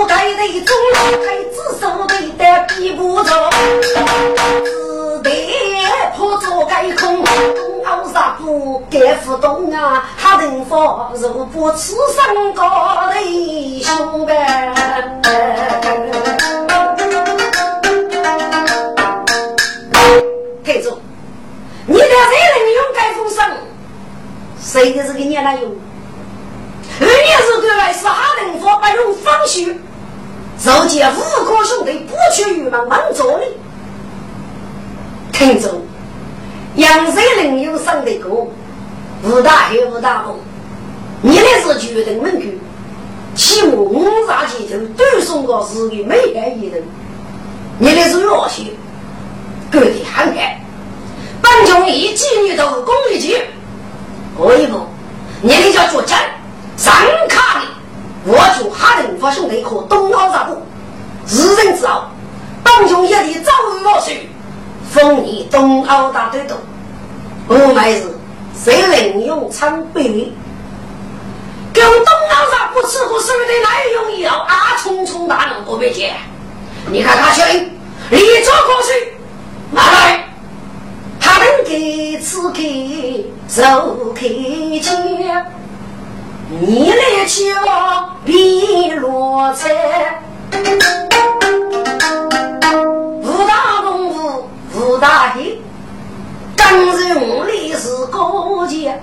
[0.09, 0.75] 大铺盖的中，
[1.23, 2.15] 太子手的
[2.69, 3.29] 比不着，
[4.73, 5.29] 只得
[6.17, 10.09] 破做盖空，东奥啥不盖不动啊！
[10.17, 14.73] 他人佛如不吃上高的兄呗？
[20.63, 20.97] 太祖，
[21.85, 23.45] 你的谁能用盖封神？
[24.59, 25.67] 谁的这个年来有？
[26.99, 29.79] 二年是对外是哈人佛白龙方须，
[30.59, 33.45] 受见五哥兄弟不屈于门门座里。
[35.31, 35.69] 听着，
[36.75, 38.29] 杨水林有生的歌，
[39.23, 40.37] 吴大海吴大红，
[41.21, 42.45] 你那是决定门口，
[43.35, 46.83] 起码五杀街头都送个是个美人一人，
[47.77, 48.63] 你那是热血，
[49.71, 50.61] 各地涵盖，
[51.41, 53.37] 本将一几女头攻一击，
[54.37, 54.85] 可以不？
[55.41, 56.19] 你那叫作战。
[56.75, 56.93] 上
[57.27, 57.65] 卡的，
[58.25, 60.61] 我就哈人发兄弟和东高啥部，
[61.27, 62.03] 日人之后，
[62.63, 64.29] 当中一地早日落水，
[64.91, 66.57] 封你东欧大队长，
[67.47, 68.03] 我买是
[68.53, 70.31] 谁能用枪毙？
[71.71, 74.35] 跟东欧上不吃不睡的哪有用意啊？
[74.47, 76.15] 啊，匆匆大怒不别见，
[76.91, 77.41] 你看他去，
[78.09, 79.13] 立着过去，
[79.71, 80.25] 马来，
[81.19, 82.59] 他能给此刻
[83.47, 84.27] 手开
[84.81, 85.45] 枪，
[86.51, 89.69] 你来瞧比罗菜。
[93.21, 95.61] 武大公夫，武大黑，
[96.55, 97.45] 刚人。
[97.45, 98.99] 历史高见，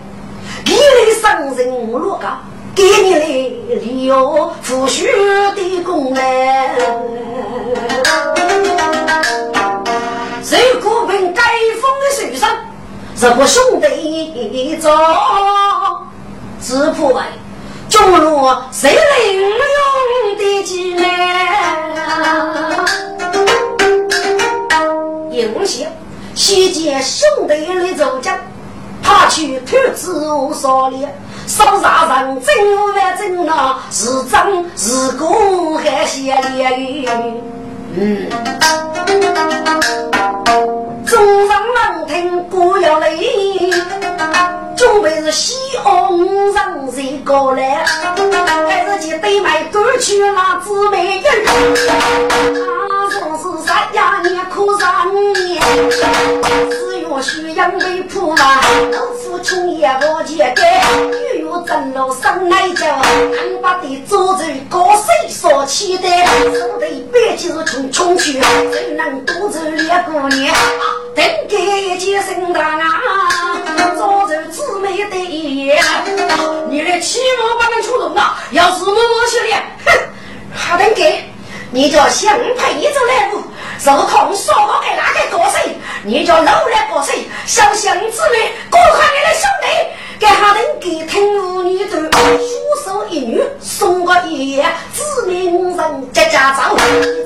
[0.64, 2.40] 给你上人落岗，
[2.74, 3.24] 给你来
[3.78, 5.06] 留富庶
[5.54, 6.20] 的功能。
[10.42, 11.42] 谁苦凭盖
[11.80, 12.50] 风的水上，
[13.14, 14.90] 什么兄弟走，
[16.66, 17.22] 只怕为。
[17.88, 21.00] 中路谁领用的技能？
[25.30, 25.86] 英雄
[26.34, 28.36] 西见兄弟来走将，
[29.00, 32.52] 他去偷子无所恋，手杀人真
[32.96, 37.08] 万真呐，是真是公还写烈语。
[37.94, 38.28] 嗯，
[41.06, 43.70] 众人能听不要泪。
[44.76, 47.84] 准备是西红上谁过来？
[48.68, 51.24] 还是去对面过去那姊妹人？
[52.54, 54.86] 他说是三呀年苦三
[55.44, 55.62] 年，
[57.16, 58.60] 我需养为铺嘛。
[58.92, 60.62] 老夫穷也不钱给，
[61.40, 66.26] 又有蒸了生奶酒，俺把的做子高谁所期待？
[66.26, 66.78] 手头
[67.10, 68.38] 别急是穷穷去，
[68.70, 70.54] 只能独自两姑娘，
[71.14, 72.92] 等给一件圣诞啊，
[73.96, 74.62] 做着子。
[74.82, 75.16] 没得
[76.68, 78.38] 你的起码不能出动啊！
[78.50, 79.92] 要是我我去练，哼，
[80.54, 81.24] 还能给？
[81.70, 83.42] 你叫想陪着来不？
[83.78, 85.76] 受空说我给哪个过谁？
[86.04, 87.26] 你叫老来过谁？
[87.44, 89.66] 小乡子妹，过快你的兄弟，
[90.20, 94.64] 给他人给听妇女的书手一女送个一爷，
[94.94, 96.74] 子民人家家长，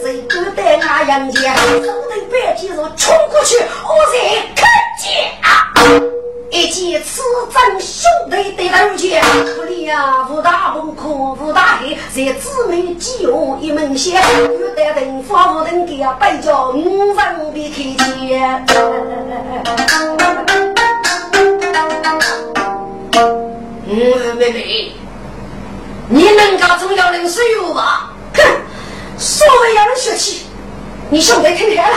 [0.02, 1.92] 这个带俺杨家，手头
[2.30, 4.18] 白肌肉冲过去，我在
[4.56, 4.68] 看
[4.98, 6.19] 见啊。
[6.50, 7.22] 一见此
[7.52, 9.22] 阵兄弟的头前，
[9.56, 17.76] 不理呀，武大不可，武大黑，在姊妹几用一门线，不得等发不等给啊，摆叫五人别开
[18.18, 18.66] 见。
[23.86, 24.92] 嗯，妹妹，
[26.08, 28.10] 你能搞重要人事务吧？
[28.34, 28.42] 哼，
[29.16, 30.46] 所谓要人学气，
[31.10, 31.96] 你兄弟听开了，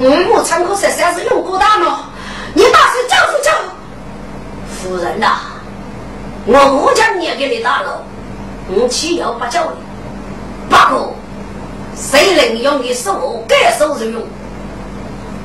[0.00, 2.09] 嗯，我参考十三是用过大脑。
[2.54, 3.50] 你打算教父教
[4.68, 5.38] 夫人呐？
[6.46, 8.02] 我不讲你给你打了，
[8.68, 10.74] 我岂要不教你？
[10.74, 11.14] 不过
[11.94, 14.22] 谁能用的手该手就用，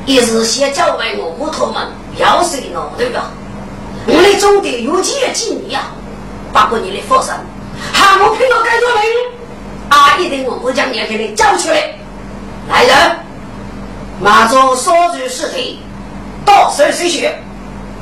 [0.06, 1.88] 一是先教完我屋头们
[2.18, 3.32] 要谁弄对吧？
[4.08, 5.92] 我的总得有几几年啊？
[6.54, 7.46] 包括你的佛山，
[7.92, 9.02] 还没拼到该做人，
[9.90, 11.96] 阿姨的我不讲你给你叫出来。
[12.70, 13.20] 来人，
[14.22, 15.54] 马祖说句实话。
[16.46, 17.36] 到手谁学？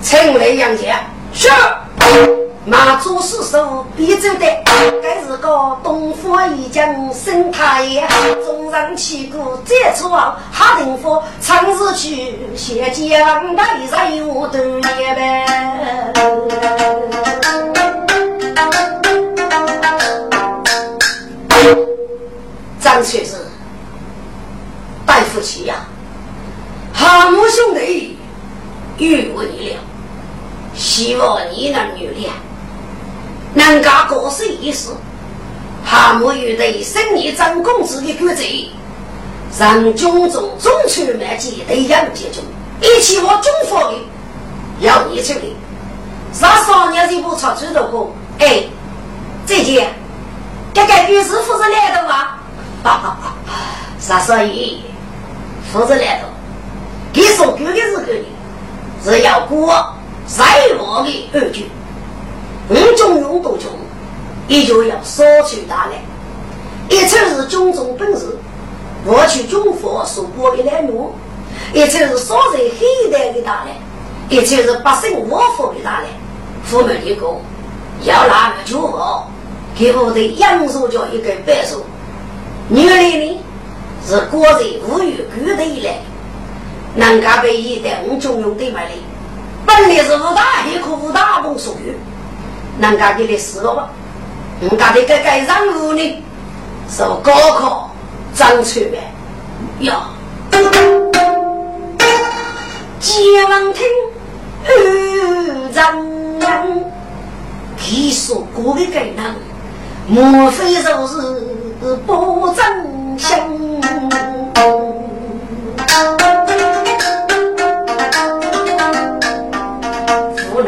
[0.01, 0.99] 请来杨家。
[1.33, 1.49] 是。
[2.65, 4.45] 马祖四手必走的，
[5.01, 8.07] 该是个东方一将生太爷。
[8.45, 15.45] 纵然起鼓再出号，哈定夫长日去，谢将大人我都也呗。
[22.79, 23.35] 张学士，
[25.05, 25.75] 大夫气呀，
[26.93, 28.17] 哈姆兄弟。
[28.97, 29.75] 与我你了，
[30.75, 32.29] 希望你能原谅，
[33.53, 34.89] 能干过世一事，
[35.83, 38.43] 还没有对生意张公子的规则，
[39.59, 42.43] 让军中中出满级对杨杰中，
[42.81, 43.95] 一起我军法的，
[44.79, 45.55] 要你处理。
[46.31, 48.63] 上少年这部草出的过，哎，
[49.45, 49.93] 再见，
[50.73, 52.39] 这个于师傅是来的吗？
[52.83, 53.35] 哈哈哈，
[53.99, 54.77] 啥少爷，
[55.71, 56.29] 夫子来的，
[57.11, 58.25] 给送狗的是个的。
[59.03, 59.67] 是要过
[60.25, 60.45] 在
[60.79, 61.69] 我的二军，
[62.69, 63.69] 五中用多中，
[64.47, 66.01] 也就要索取大来。
[66.89, 68.37] 一侧是军中本事，
[69.05, 71.11] 我去军佛所过的来路；
[71.73, 73.75] 一侧是所在黑带的大来，
[74.29, 76.07] 一侧是百姓我佛的大来。
[76.63, 77.27] 父母一个
[78.03, 79.27] 要拿个军佛，
[79.75, 81.83] 给我的杨叔叫一个白叔，
[82.69, 83.41] 女儿呢
[84.07, 85.97] 是国在无语孤的来。
[86.95, 88.91] 能干被一代五中用对买的，
[89.65, 91.95] 本来是武大黑可武大风属于，
[92.77, 93.89] 能干给你死了吧？
[94.61, 96.23] 人家的这个任务呢，
[96.87, 97.91] 受高考
[98.35, 99.11] 张出来
[99.79, 100.09] 呀。
[102.99, 103.85] 结王听
[104.63, 104.73] 二
[106.39, 106.85] 人，
[107.77, 109.35] 他说过的该能，
[110.07, 111.17] 莫非就是
[112.05, 113.33] 不真心？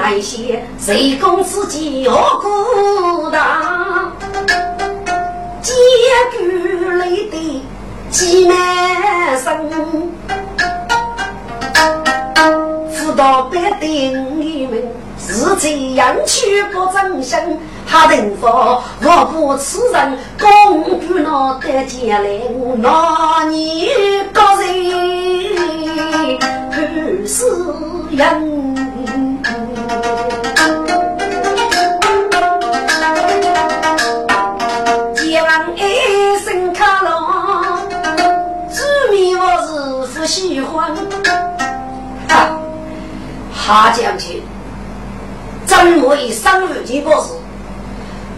[0.05, 3.41] 无奈些谁公自己何孤单？
[5.63, 5.73] 结
[6.37, 7.63] 局累的
[8.11, 8.55] 几难
[9.39, 9.67] 生，
[12.91, 14.83] 辅导别定你们
[15.17, 17.39] 是这样去不真心，
[17.87, 23.89] 他能否我不此人公举那得见来，我那你
[24.31, 26.37] 个人
[26.69, 27.43] 不是
[28.15, 28.54] 人。
[43.65, 44.43] 哈将军，
[45.65, 47.29] 怎么以三日结博士？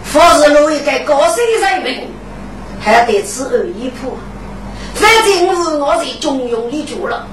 [0.02, 2.08] 佛是路一个高僧人民，
[2.80, 4.16] 还得此二一铺。
[4.94, 7.26] 反正我是我在中庸里住了。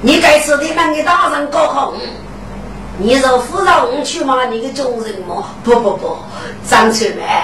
[0.00, 1.92] 你该吃的那个大人高考，
[2.98, 5.44] 你若扶着我去骂你个众人么？
[5.64, 6.16] 不不不，
[6.70, 7.42] 张翠梅，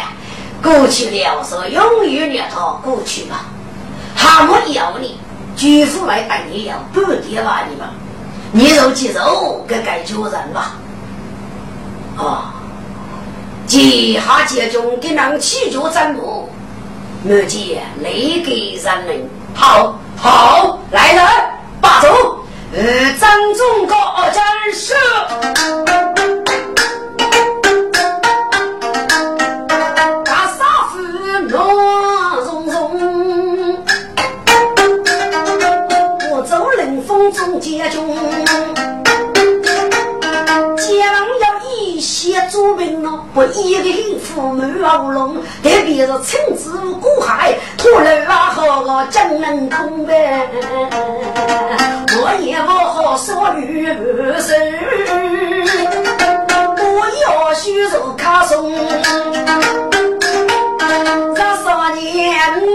[0.62, 3.46] 过去了是永远让他过去吧，
[4.14, 5.18] 他没要你。
[5.56, 7.88] 举夫来带你要不爹吧你们，
[8.54, 10.74] 你肉接肉，给该救人吧？
[12.18, 12.42] 哦，
[13.66, 16.50] 接下接中给人起脚斩路，
[17.22, 21.24] 没见雷给人民，好好来人，
[21.80, 22.08] 把走，
[22.74, 23.96] 呃，张忠高
[24.30, 24.44] 战
[24.74, 24.92] 士。
[25.86, 26.01] 中
[43.34, 50.50] 不一个父母老龙，特别是亲子孤海，拖了啊好个真能空呗，
[52.20, 53.86] 我也不好说女
[54.38, 54.54] 生，
[56.76, 58.70] 我要虚肉卡松。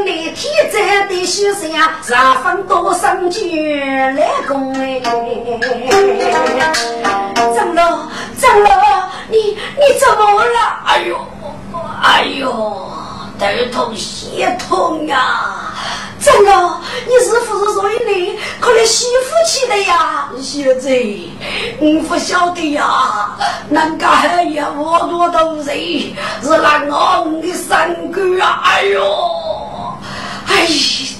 [0.06, 1.70] 你天在的雪山，
[2.02, 5.02] 上分多生军来攻哎！
[7.56, 8.08] 长老，
[8.40, 8.70] 长老，
[10.86, 11.18] 哎呦，
[12.02, 12.50] 哎呦，
[13.40, 15.74] 头痛血痛呀！
[16.20, 20.30] 长老，你是不是说你可能媳妇去的呀？
[20.42, 20.90] 小子，
[21.80, 23.38] 我不晓得呀。
[23.70, 25.66] 人家还有我多多人，
[26.42, 28.62] 是那我的三哥啊！
[28.64, 29.98] 哎呦！
[30.48, 30.68] 哎，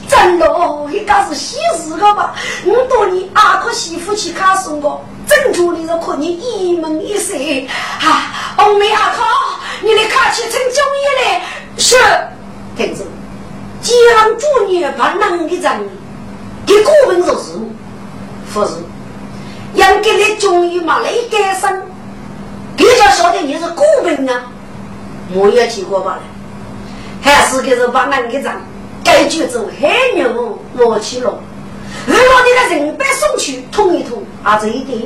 [0.10, 0.48] 真的，
[0.92, 2.34] 应该是喜事个吧？
[2.66, 7.36] 我多年阿哥媳妇去看送我，正主的是可你一门一色
[8.02, 8.56] 啊！
[8.58, 9.24] 欧妹阿哥，
[9.84, 11.42] 你来看去成中医嘞？
[11.78, 11.96] 是，
[12.76, 13.04] 听着，
[13.82, 15.90] 既然主女把能的人，
[16.66, 17.52] 给过分做事，
[18.54, 18.74] 不是？
[19.74, 21.84] 应给你中医嘛来改善，
[22.76, 24.44] 比较晓得你是过分啊！
[25.34, 26.20] 我也去过吧
[27.22, 28.52] 还是给是把能的人。
[29.04, 31.40] 该举走海牛落起了，
[32.06, 35.00] 如果你个人被送去捅一捅，啊这一点，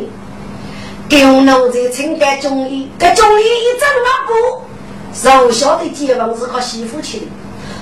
[1.10, 4.62] 给我奴在清代中医，这中医一整那步，
[5.14, 7.26] 瘦小的结王是靠媳妇去的，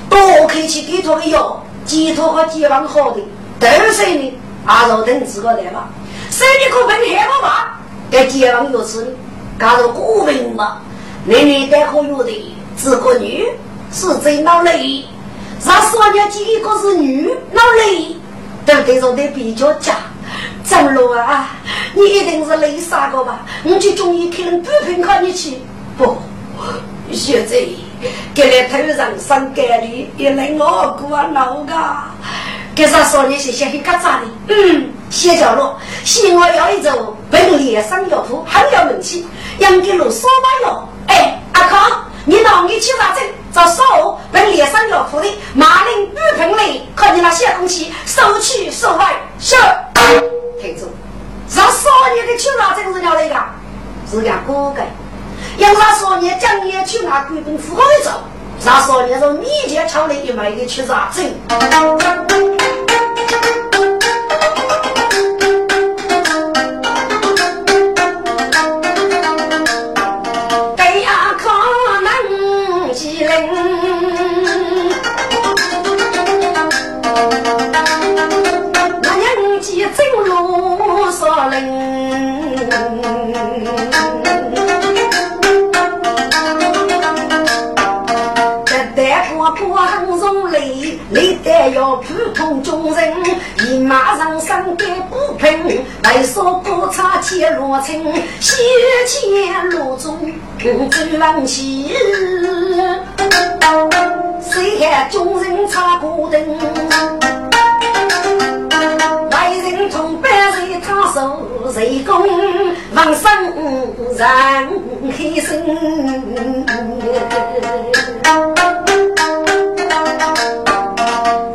[0.10, 3.22] 多可以去给他个药，寄托和结王好的，
[3.60, 4.34] 都是呢，
[4.66, 5.90] 阿肉等自个来吧，
[6.30, 7.80] 谁的可分害不吧？
[8.10, 9.12] 给结王药吃的，
[9.60, 10.82] 加入古文嘛，
[11.26, 13.48] 男女带可药的，自个女
[13.92, 15.06] 是最闹累。
[15.62, 18.16] 让少年几个是女老累，
[18.70, 19.96] 都对着的比较假。
[20.64, 21.50] 张罗啊，
[21.96, 23.40] 你一定是累傻个吧？
[23.64, 25.58] 我就中意看人不平看你去。
[25.98, 26.16] 不，
[27.12, 27.58] 现在
[28.36, 31.74] 给来头上上盖里，也能我过老个。
[32.76, 34.28] 给啥少年写写很干啥的？
[34.50, 35.76] 嗯，写着了。
[36.06, 40.90] 希望要一走，本脸上要铺，很有名气，养给路少把药。
[41.08, 43.22] 哎，阿康，你拿你去啥子？
[43.60, 49.16] 找手本脸上要铺的马铃雨盆里，看见那些东西收去收来。
[49.38, 49.58] 是，
[50.62, 50.90] 听住，
[51.54, 53.36] 让少年的去哪这个是要那个？
[54.10, 54.88] 是个锅盖。
[55.58, 58.12] 让少年将你去拿贵宾府一走，
[58.66, 61.22] 让少年从米前抄了一枚的去啥子？
[81.48, 81.54] 人。
[88.66, 93.14] 这戴冠不很容易，累得要普通众人，
[93.68, 97.96] 你马上上段不平，来说不差且落成，
[98.40, 98.58] 血
[99.08, 100.18] 溅路中
[100.90, 101.96] 真问起。
[104.42, 106.42] 谁喊众人插过灯？
[109.30, 110.29] 来人从北。
[111.20, 111.28] 岁他
[111.66, 112.26] 受谁功，
[112.96, 113.30] 王生
[114.16, 114.20] 人
[115.12, 115.48] 开心。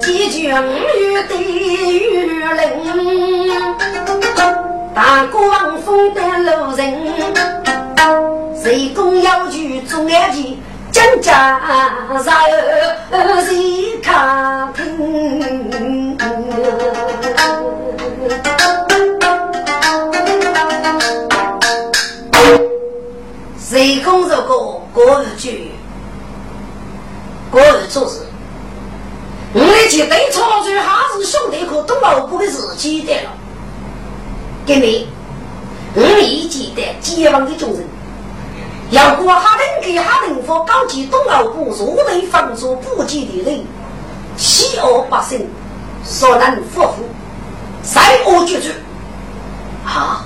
[0.00, 0.52] 几句雨
[1.28, 2.62] 对雨淋，
[4.94, 6.82] 大过王风的路人，
[8.62, 10.60] 谁公要去做眼睛？
[10.92, 11.60] 真家
[12.10, 16.18] 人谁看听？
[23.66, 24.58] 谁公这个
[24.92, 25.70] 过日句，
[27.50, 28.20] 过日做事。
[29.54, 33.30] 我们去对操作还是兄弟可都老婆的自己的了。
[34.66, 35.08] 给你，
[35.94, 37.86] 我们一记得解放的众人，
[38.90, 43.64] 要过哈能给哈能佛高级东老部若内防住不及的人，
[44.36, 45.48] 欺恶百姓，
[46.04, 47.04] 所能复服，
[47.82, 48.74] 三恶绝绝。
[49.84, 50.24] 好，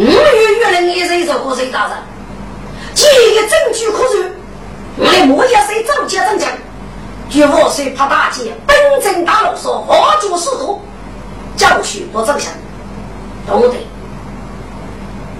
[0.00, 1.98] 五月月人也是一首国谁大人，
[2.94, 4.32] 几个证据可据，
[4.96, 6.50] 我来莫要谁造假增强。
[7.28, 10.80] 据我虽怕大姐本正大路说话作师徒，
[11.54, 12.50] 教训不正向，
[13.46, 13.76] 都得。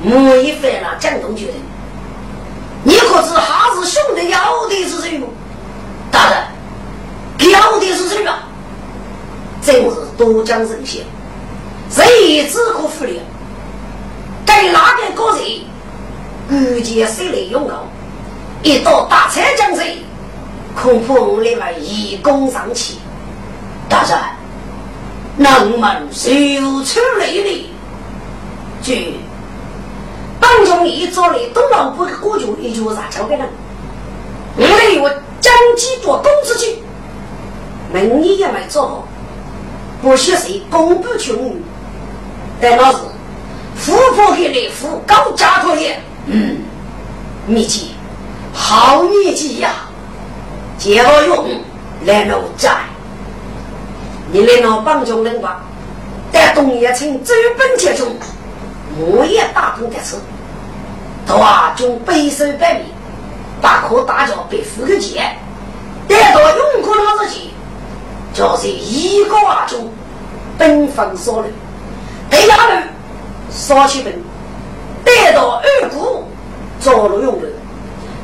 [0.02, 1.54] 莫一犯了江东决定，
[2.84, 5.26] 你可知哈是兄弟要的是谁么？
[6.12, 8.42] 大人，要的是谁啊？
[9.62, 11.06] 真是多讲人些，
[11.88, 13.22] 谁只可负了？
[14.50, 15.44] 在哪个个人？
[16.48, 17.86] 估计谁来用高？
[18.64, 19.98] 一到大财将谁？
[20.74, 22.96] 恐怕我们为义工上去，
[23.88, 24.18] 大人，
[25.36, 26.28] 能们受
[26.84, 27.70] 出累的，
[28.82, 28.94] 就
[30.40, 33.48] 当中一做的东老不过就一脚啥交给人，
[34.56, 35.08] 我们有
[35.40, 36.82] 将计做东之计，
[37.92, 39.08] 门你也没做好，
[40.02, 41.54] 不许谁公布穷，
[42.60, 42.98] 但那是
[43.80, 45.90] 富婆给来富高家可以，
[46.26, 46.58] 嗯，
[47.46, 47.94] 秘籍，
[48.52, 49.70] 好秘籍呀。
[50.76, 51.46] 借我用
[52.04, 52.70] 来奴债，
[54.32, 55.62] 你来拿帮助人吧。
[56.32, 58.06] 但东野村资本集中，
[58.96, 60.16] 我也打工的吃。
[61.26, 62.84] 大中背手百米，
[63.60, 65.36] 大可大脚被富个钱，
[66.08, 67.50] 待到用过那日起，
[68.32, 69.90] 就是一个二中
[70.58, 71.52] 奔放所论，
[72.30, 72.79] 第二路
[73.76, 74.12] 少起本，
[75.04, 76.24] 带到二股
[76.80, 77.48] 做路用的。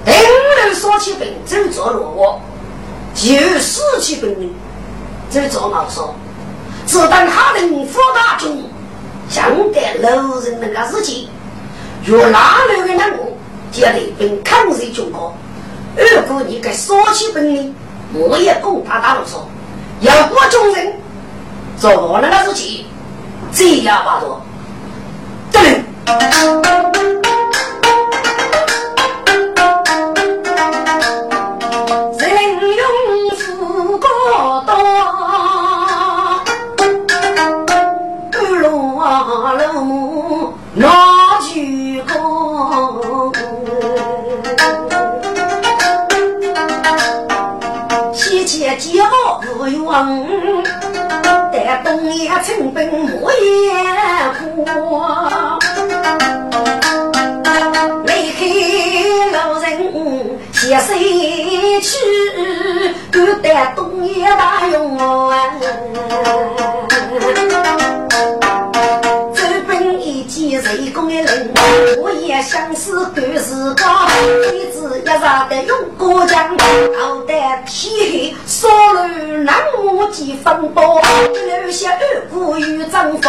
[0.05, 2.41] 等人说起本，就做落我，
[3.15, 4.55] 就死起本领，
[5.31, 6.15] 就做毛说，
[6.87, 8.63] 只等他能发大中，
[9.29, 11.29] 想得路人那个事情，
[12.05, 13.37] 若哪路的人物，
[13.73, 15.35] 就要得本抗日中国。
[15.97, 17.75] 如果你该说起本领，
[18.13, 19.47] 我也供他大路说，
[20.01, 20.93] 要过众人，
[21.79, 22.85] 做那个事情，
[23.53, 24.41] 这样吧多，
[25.57, 25.87] 对。
[40.79, 42.03] 拿去
[51.85, 53.45] 功，西前接我，也成本莫言
[54.35, 54.41] 苦。
[58.07, 58.39] 离开
[59.33, 59.65] 老人
[60.53, 60.89] 携手
[61.81, 61.89] 去？
[63.13, 65.05] 不但东也大用啊。
[70.97, 71.53] 公的人，
[72.01, 74.09] 我也想是干事高，
[74.51, 76.49] 一直一上的用过江，
[77.03, 77.35] 熬得
[77.67, 79.07] 天黑，少了
[79.45, 81.03] 南无几分多，
[81.35, 83.29] 一路下二姑与丈夫，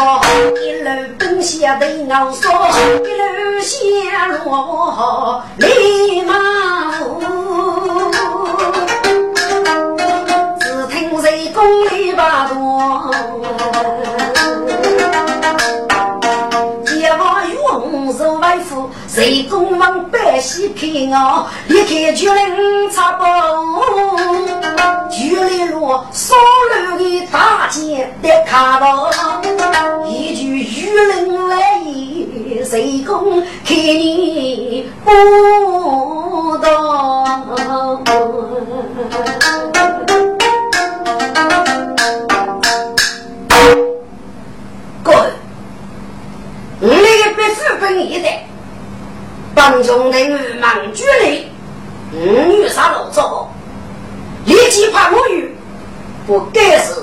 [0.61, 0.89] 一路
[1.19, 2.69] 奔下的熬烧，
[3.03, 6.33] 一路下落立马
[6.93, 7.21] 府，
[10.61, 12.57] 只听谁宫里把多。
[19.07, 23.25] 谁公往百姓看我，一看就能查包。
[25.09, 26.35] 就来落少
[26.91, 29.09] 路的大街的卡道，
[30.05, 37.16] 一句愚人来言，谁公看你不到。
[49.53, 51.47] 当中的女忙举例，
[52.13, 52.17] 五
[52.53, 53.51] 女杀老早，
[54.45, 55.53] 立即怕我语，
[56.25, 56.93] 不该是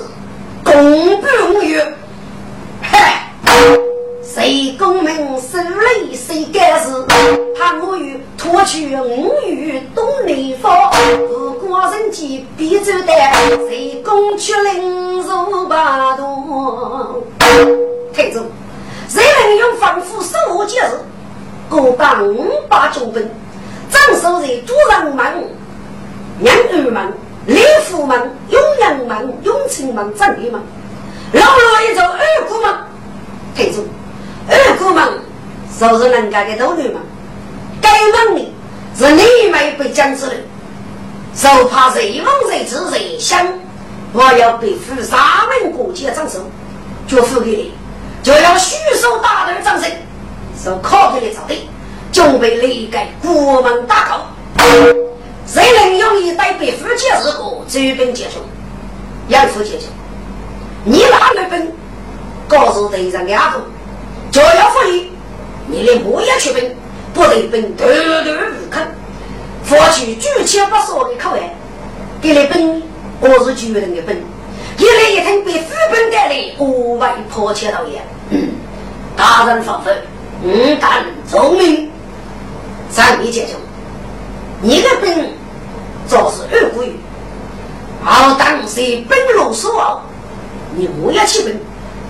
[0.63, 0.73] 公
[1.21, 1.79] 布无语，
[2.81, 3.29] 嗨！
[4.23, 6.89] 谁功名受累谁该是？
[7.57, 10.91] 怕我与脱去五语东南方，
[11.29, 13.13] 如果人间必走的，
[13.69, 17.23] 谁攻取灵肉八度？
[18.13, 18.39] 听住，
[19.07, 20.91] 谁能用防护守护节日？
[21.69, 23.29] 各当五百中分，
[23.89, 25.25] 张守在主人门、
[26.39, 27.13] 娘儿门、
[27.47, 30.61] 李府门、永阳门、永清门、正义门，
[31.33, 32.75] 老罗一走二姑门，
[33.55, 33.85] 听住。
[34.47, 35.03] 二姑门
[35.79, 37.01] 就是人家的头女门，
[37.81, 38.53] 该门的
[38.95, 40.33] 是你没被讲出来，
[41.33, 43.43] 就怕谁忘谁知谁想，
[44.13, 46.45] 我要被负三门国家掌声，
[47.07, 47.73] 就付给你，
[48.25, 49.87] 就要虚手大的掌声，
[50.59, 51.69] 是靠给你找的，
[52.11, 54.25] 准备立个国门大考，
[55.45, 58.39] 谁能用一代被夫结日过，追本结束，
[59.27, 59.85] 养父结束，
[60.83, 61.71] 你哪来本？
[62.47, 63.59] 告诉队长丫头。
[64.31, 65.11] 就要福利，
[65.67, 66.75] 你连木也去奔，
[67.13, 68.87] 不得奔头头不肯。
[69.63, 71.51] 佛去举起不说的口味，
[72.19, 72.81] 给你奔，
[73.19, 74.19] 我是主人的奔。
[74.79, 78.01] 一来一听被副本带来，额外迫切到也。
[79.15, 79.95] 大人放分，
[80.43, 81.91] 五胆聪明，
[82.89, 83.53] 三你解决。
[84.61, 85.29] 你的本
[86.07, 86.95] 就是二鬼，
[88.03, 90.01] 好当是本路所
[90.75, 91.59] 你木也去奔，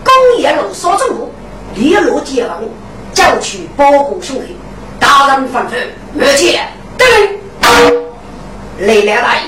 [0.03, 1.32] 工业路所政府。
[1.76, 2.70] 列路解放，
[3.13, 4.55] 叫去保护兄弟。
[4.97, 5.76] 大人吩咐，
[6.18, 6.61] 二姐，
[6.97, 8.05] 得令。
[8.80, 9.41] 雷良大爷，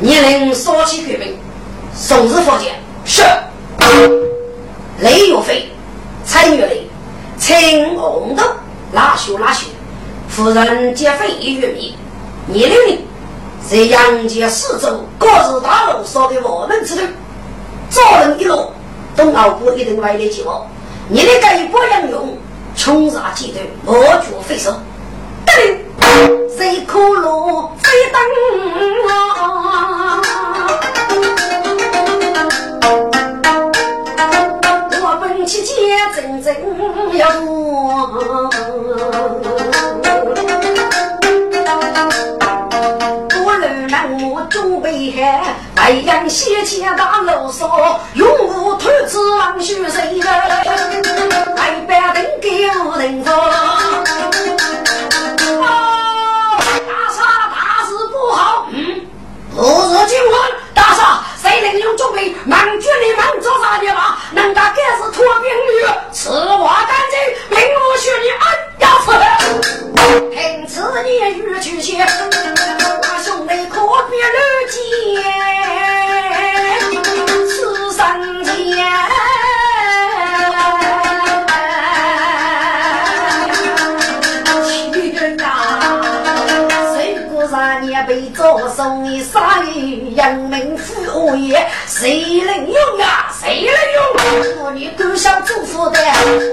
[0.00, 1.38] 你能说起革命，
[1.94, 2.74] 送至福建。
[3.06, 3.22] 是。
[4.98, 5.70] 雷岳飞，
[6.26, 6.88] 陈岳雷，
[7.38, 8.42] 陈红豆，
[8.92, 9.66] 拉血拉血。
[10.28, 11.94] 夫人劫匪一月米，
[12.46, 13.00] 你六零，
[13.68, 17.02] 在杨家四周各自大路烧的我们之头，
[17.90, 18.70] 做人一路，
[19.14, 20.62] 东澳部一定外来计划。
[21.08, 22.36] 你的这一波人用，
[22.74, 23.60] 穷杀极头，
[23.92, 24.74] 我绝非手。
[26.56, 28.18] 谁可路飞灯
[29.08, 30.22] 啊？
[35.46, 36.56] 我本起结真真
[37.16, 38.50] 要多。
[44.50, 45.44] 准备好，
[45.76, 47.70] 太阳西起大路上，
[48.14, 49.90] 永无兔子望雪人，
[51.54, 52.72] 来百灯给人
[53.22, 53.32] 放。
[53.38, 53.38] 啊，
[56.58, 57.22] 大厦
[57.52, 58.76] 大事不好，嗯，
[59.54, 60.55] 不是惊慌，大厦
[61.46, 62.34] 谁能用准备？
[62.44, 64.18] 忙军的忙做啥的吧？
[64.34, 67.16] 人家该是脱兵旅，此话干净，
[67.48, 68.44] 并不许你哎
[68.80, 69.06] 呀死！
[70.32, 70.74] 凭此
[71.08, 72.04] 言语去写。
[73.22, 73.46] 送
[91.98, 93.32] 谁能用啊？
[93.40, 94.62] 谁能用？
[94.62, 95.98] 我你多想祝福的，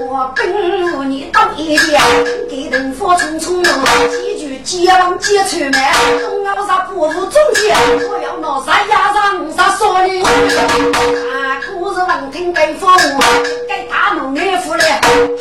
[0.08, 2.00] 我本你当一点，
[2.48, 3.62] 给人发匆匆，
[4.08, 5.92] 几句接浪接出来，
[6.22, 7.76] 东奥啥不服中间，
[8.08, 10.22] 我要拿啥压上啥说你？
[10.22, 12.96] 啊，故事能听对方，
[13.68, 14.82] 该大怒岳父嘞，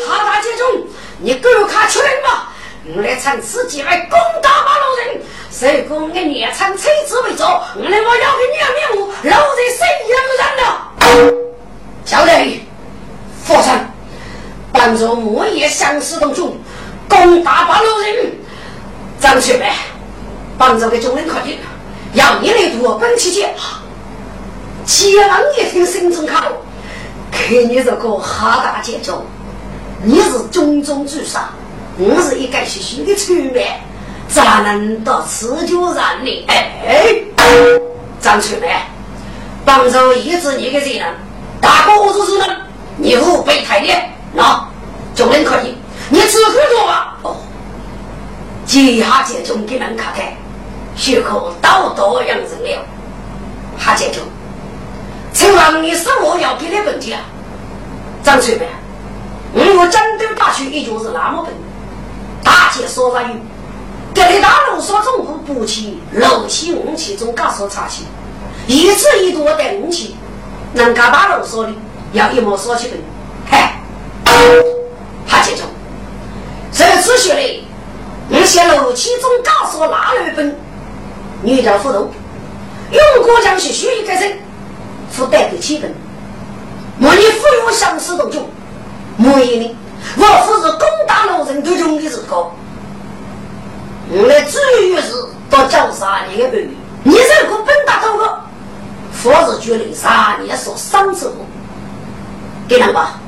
[0.05, 0.85] 哈大姐中，
[1.19, 2.49] 你给我看出来吗？
[2.93, 5.21] 我来趁此机会攻打马路人。
[5.53, 9.37] 谁公的孽产妻子为主，我来我要给你要面目，留在
[9.77, 10.17] 谁人
[10.65, 10.65] 了？
[12.03, 12.59] 小雷，
[13.43, 13.93] 佛山，
[14.71, 16.57] 帮助木叶相思当中
[17.07, 18.33] 攻打八路人。
[19.19, 19.71] 张学梅，
[20.57, 21.59] 帮助给众人可以，
[22.13, 23.53] 要你来夺本期剑。
[24.87, 26.41] 齐王一听心中看
[27.31, 29.23] 看你这个哈大姐中，
[30.03, 31.47] 你是种种之上，
[31.99, 33.81] 我是一个虚虚的出卖。
[34.33, 36.43] 咋能到此就让你？
[36.47, 37.21] 哎，
[38.19, 38.67] 张春梅，
[39.63, 41.13] 帮助一直你的责任，
[41.61, 42.49] 大哥我就是人，
[42.97, 44.67] 你不备太烈，那
[45.13, 45.77] 众人可以，
[46.09, 47.17] 你只管做吧。
[47.21, 47.35] 哦，
[48.65, 50.35] 接下这种给人看开，
[50.95, 52.85] 血口刀刀养成了。
[53.77, 54.21] 哈姐就，
[55.31, 57.21] 陈王，你是我要给的问题啊？
[58.23, 58.67] 张春梅，
[59.53, 61.53] 我战斗大学也就是那么笨，
[62.43, 63.35] 大姐说啥有？
[64.13, 68.03] 这里大路说中国补起六七五七中高所差起，
[68.67, 70.15] 一次一多等五期，
[70.73, 71.71] 能干大路说的
[72.11, 72.93] 要一模说起来，
[73.49, 73.79] 嗨，
[75.27, 75.63] 哈记住，
[76.71, 77.33] 这次学
[78.29, 80.55] 的些楼其中告诉哪一本
[81.41, 84.37] 女教辅导，用过将是虚一个人，
[85.11, 85.85] 附带的气氛。
[86.99, 88.47] 莫你富有相思多久？
[89.17, 89.75] 莫一呢？
[90.17, 92.53] 我不是攻打老人都穷的时候，
[94.15, 96.69] 我来至于是到交三年的半月，
[97.03, 98.39] 你这个本大头个，
[99.11, 101.45] 佛是觉得三年所伤之物，
[102.67, 103.19] 给人吧。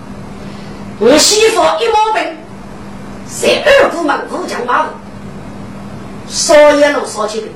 [0.99, 2.23] 我媳妇一毛病，
[3.27, 4.89] 在二姑门武将马虎，
[6.29, 7.47] 说也能说起的，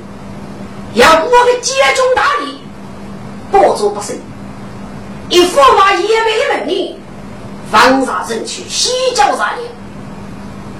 [0.96, 2.60] 要我的接中大礼，
[3.52, 4.18] 保住不胜，
[5.30, 7.00] 一驸马也没门里。
[7.72, 9.60] 方杀人去，西郊杀人。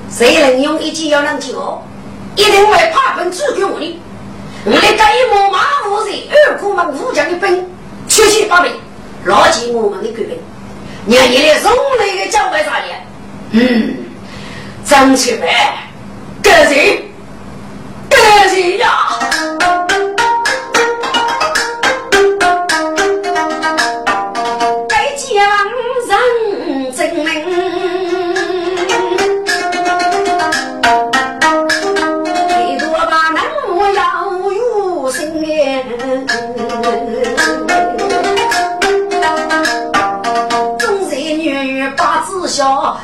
[0.10, 1.84] 谁能用一计要能救？
[2.40, 4.02] 一定会怕本主给我的。
[4.64, 7.70] 我的这一模马虎人，二姑们武将的本，
[8.08, 8.70] 七七八百，
[9.26, 10.40] 牢记我们的决定。
[11.06, 12.88] 让你来送那个交外杀人。
[13.52, 13.98] 嗯，
[14.86, 15.54] 张七妹，
[16.42, 17.04] 得人，
[18.10, 18.18] 得
[18.56, 18.88] 人呀！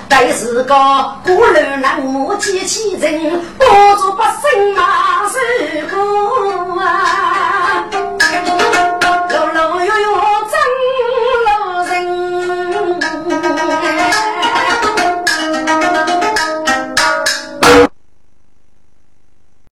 [0.09, 0.75] 但是个
[1.23, 5.37] 孤陋难母几千人，保住百姓马受
[5.89, 7.54] 苦啊！